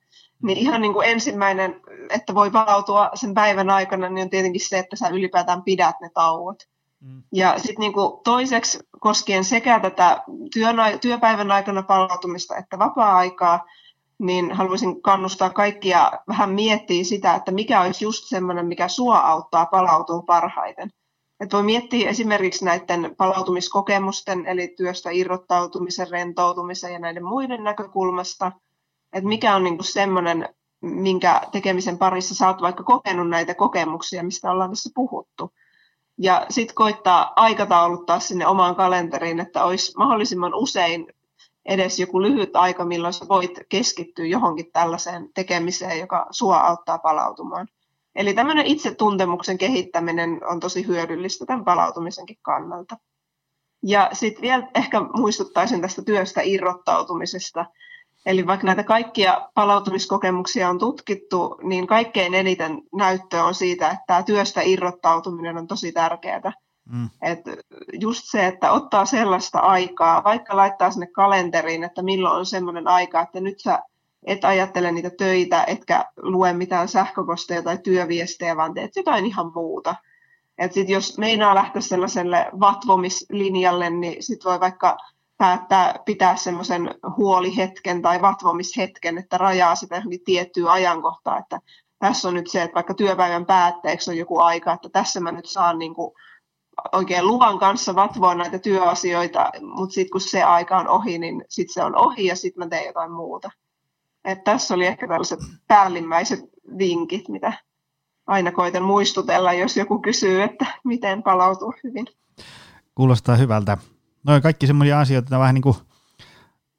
[0.44, 1.80] Niin ihan niin kuin ensimmäinen,
[2.10, 6.10] että voi palautua sen päivän aikana, niin on tietenkin se, että sä ylipäätään pidät ne
[6.14, 6.56] tauot.
[7.00, 7.22] Mm.
[7.32, 10.22] Ja sitten niinku toiseksi koskien sekä tätä
[10.54, 13.64] työn, työpäivän aikana palautumista että vapaa-aikaa,
[14.18, 19.66] niin haluaisin kannustaa kaikkia vähän miettiä sitä, että mikä olisi just semmoinen, mikä sua auttaa
[19.66, 20.90] palautumaan parhaiten.
[21.40, 28.52] Et voi miettiä esimerkiksi näiden palautumiskokemusten, eli työstä irrottautumisen, rentoutumisen ja näiden muiden näkökulmasta,
[29.14, 30.48] että mikä on niinku semmoinen,
[30.80, 35.52] minkä tekemisen parissa sä oot vaikka kokenut näitä kokemuksia, mistä ollaan tässä puhuttu.
[36.18, 41.06] Ja sitten koittaa aikatauluttaa sinne omaan kalenteriin, että olisi mahdollisimman usein
[41.66, 47.68] edes joku lyhyt aika, milloin sä voit keskittyä johonkin tällaiseen tekemiseen, joka sua auttaa palautumaan.
[48.14, 52.96] Eli tämmöinen itsetuntemuksen kehittäminen on tosi hyödyllistä tämän palautumisenkin kannalta.
[53.82, 57.66] Ja sitten vielä ehkä muistuttaisin tästä työstä irrottautumisesta.
[58.26, 64.22] Eli vaikka näitä kaikkia palautumiskokemuksia on tutkittu, niin kaikkein eniten näyttöä on siitä, että tämä
[64.22, 66.52] työstä irrottautuminen on tosi tärkeää.
[66.88, 67.10] Mm.
[67.22, 67.40] Et
[67.92, 73.20] just se, että ottaa sellaista aikaa, vaikka laittaa sinne kalenteriin, että milloin on sellainen aika,
[73.20, 73.78] että nyt sä
[74.26, 79.94] et ajattele niitä töitä, etkä lue mitään sähköposteja tai työviestejä, vaan teet jotain ihan muuta.
[80.58, 84.96] Et sit jos meinaa lähteä sellaiselle vatvomislinjalle, niin sit voi vaikka
[85.44, 91.58] päättää pitää semmoisen huolihetken tai vatvomishetken, että rajaa sitä tiettyä ajankohtaa, että
[91.98, 95.46] tässä on nyt se, että vaikka työpäivän päätteeksi on joku aika, että tässä mä nyt
[95.46, 96.12] saan niin kuin
[96.92, 101.74] oikein luvan kanssa vatvoa näitä työasioita, mutta sitten kun se aika on ohi, niin sitten
[101.74, 103.50] se on ohi ja sitten mä teen jotain muuta.
[104.24, 106.40] Et tässä oli ehkä tällaiset päällimmäiset
[106.78, 107.52] vinkit, mitä
[108.26, 112.06] aina koitan muistutella, jos joku kysyy, että miten palautuu hyvin.
[112.94, 113.78] Kuulostaa hyvältä.
[114.24, 115.76] Noin kaikki semmoisia asioita, että vähän niin kuin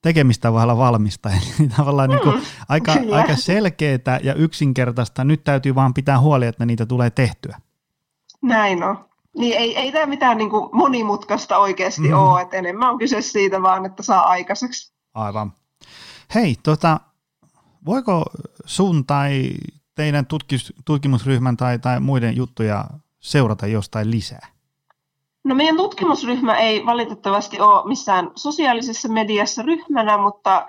[0.01, 1.29] tekemistä voi olla valmista.
[1.29, 5.23] Eli tavallaan niin kuin mm, aika, aika selkeää ja yksinkertaista.
[5.23, 7.57] Nyt täytyy vaan pitää huoli, että niitä tulee tehtyä.
[8.41, 9.05] Näin on.
[9.37, 12.13] Niin ei, ei tämä mitään niin kuin monimutkaista oikeasti mm.
[12.13, 14.93] ole, että enemmän on kyse siitä vaan, että saa aikaiseksi.
[15.13, 15.53] Aivan.
[16.35, 16.99] Hei, tota,
[17.85, 18.25] voiko
[18.65, 19.51] sun tai
[19.95, 22.85] teidän tutkis, tutkimusryhmän tai, tai muiden juttuja
[23.19, 24.47] seurata jostain lisää?
[25.45, 30.67] No meidän tutkimusryhmä ei valitettavasti ole missään sosiaalisessa mediassa ryhmänä, mutta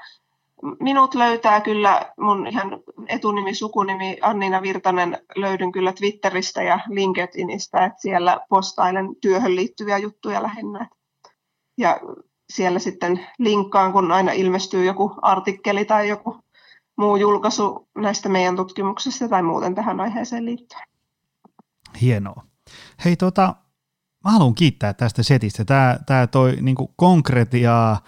[0.81, 8.01] minut löytää kyllä mun ihan etunimi, sukunimi Annina Virtanen löydyn kyllä Twitteristä ja LinkedInistä, että
[8.01, 10.89] siellä postailen työhön liittyviä juttuja lähinnä.
[11.79, 12.01] Ja
[12.51, 16.37] siellä sitten linkkaan, kun aina ilmestyy joku artikkeli tai joku
[16.97, 20.89] muu julkaisu näistä meidän tutkimuksista tai muuten tähän aiheeseen liittyen.
[22.01, 22.43] Hienoa.
[23.05, 23.55] Hei, tota,
[24.27, 25.65] mä haluan kiittää tästä setistä.
[25.65, 28.03] Tämä, tämä toi niin konkretiaa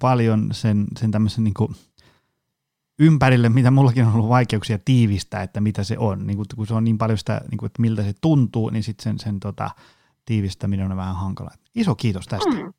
[0.00, 1.54] paljon sen, sen tämmöisen niin
[2.98, 6.26] ympärille, mitä mullakin on ollut vaikeuksia tiivistää, että mitä se on.
[6.26, 8.82] Niin kuin, kun se on niin paljon sitä, niin kuin, että miltä se tuntuu, niin
[8.82, 9.70] sitten sen, sen tota,
[10.24, 11.50] tiivistäminen on vähän hankala.
[11.74, 12.50] Iso kiitos tästä.
[12.50, 12.72] Mm.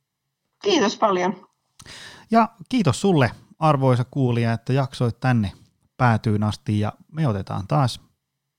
[0.63, 1.47] Kiitos paljon.
[2.32, 5.51] Ja kiitos sulle, arvoisa kuulija, että jaksoit tänne
[5.97, 8.01] päätyyn asti ja me otetaan taas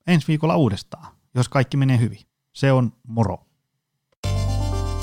[0.07, 2.21] ensi viikolla uudestaan, jos kaikki menee hyvin.
[2.53, 3.47] Se on moro.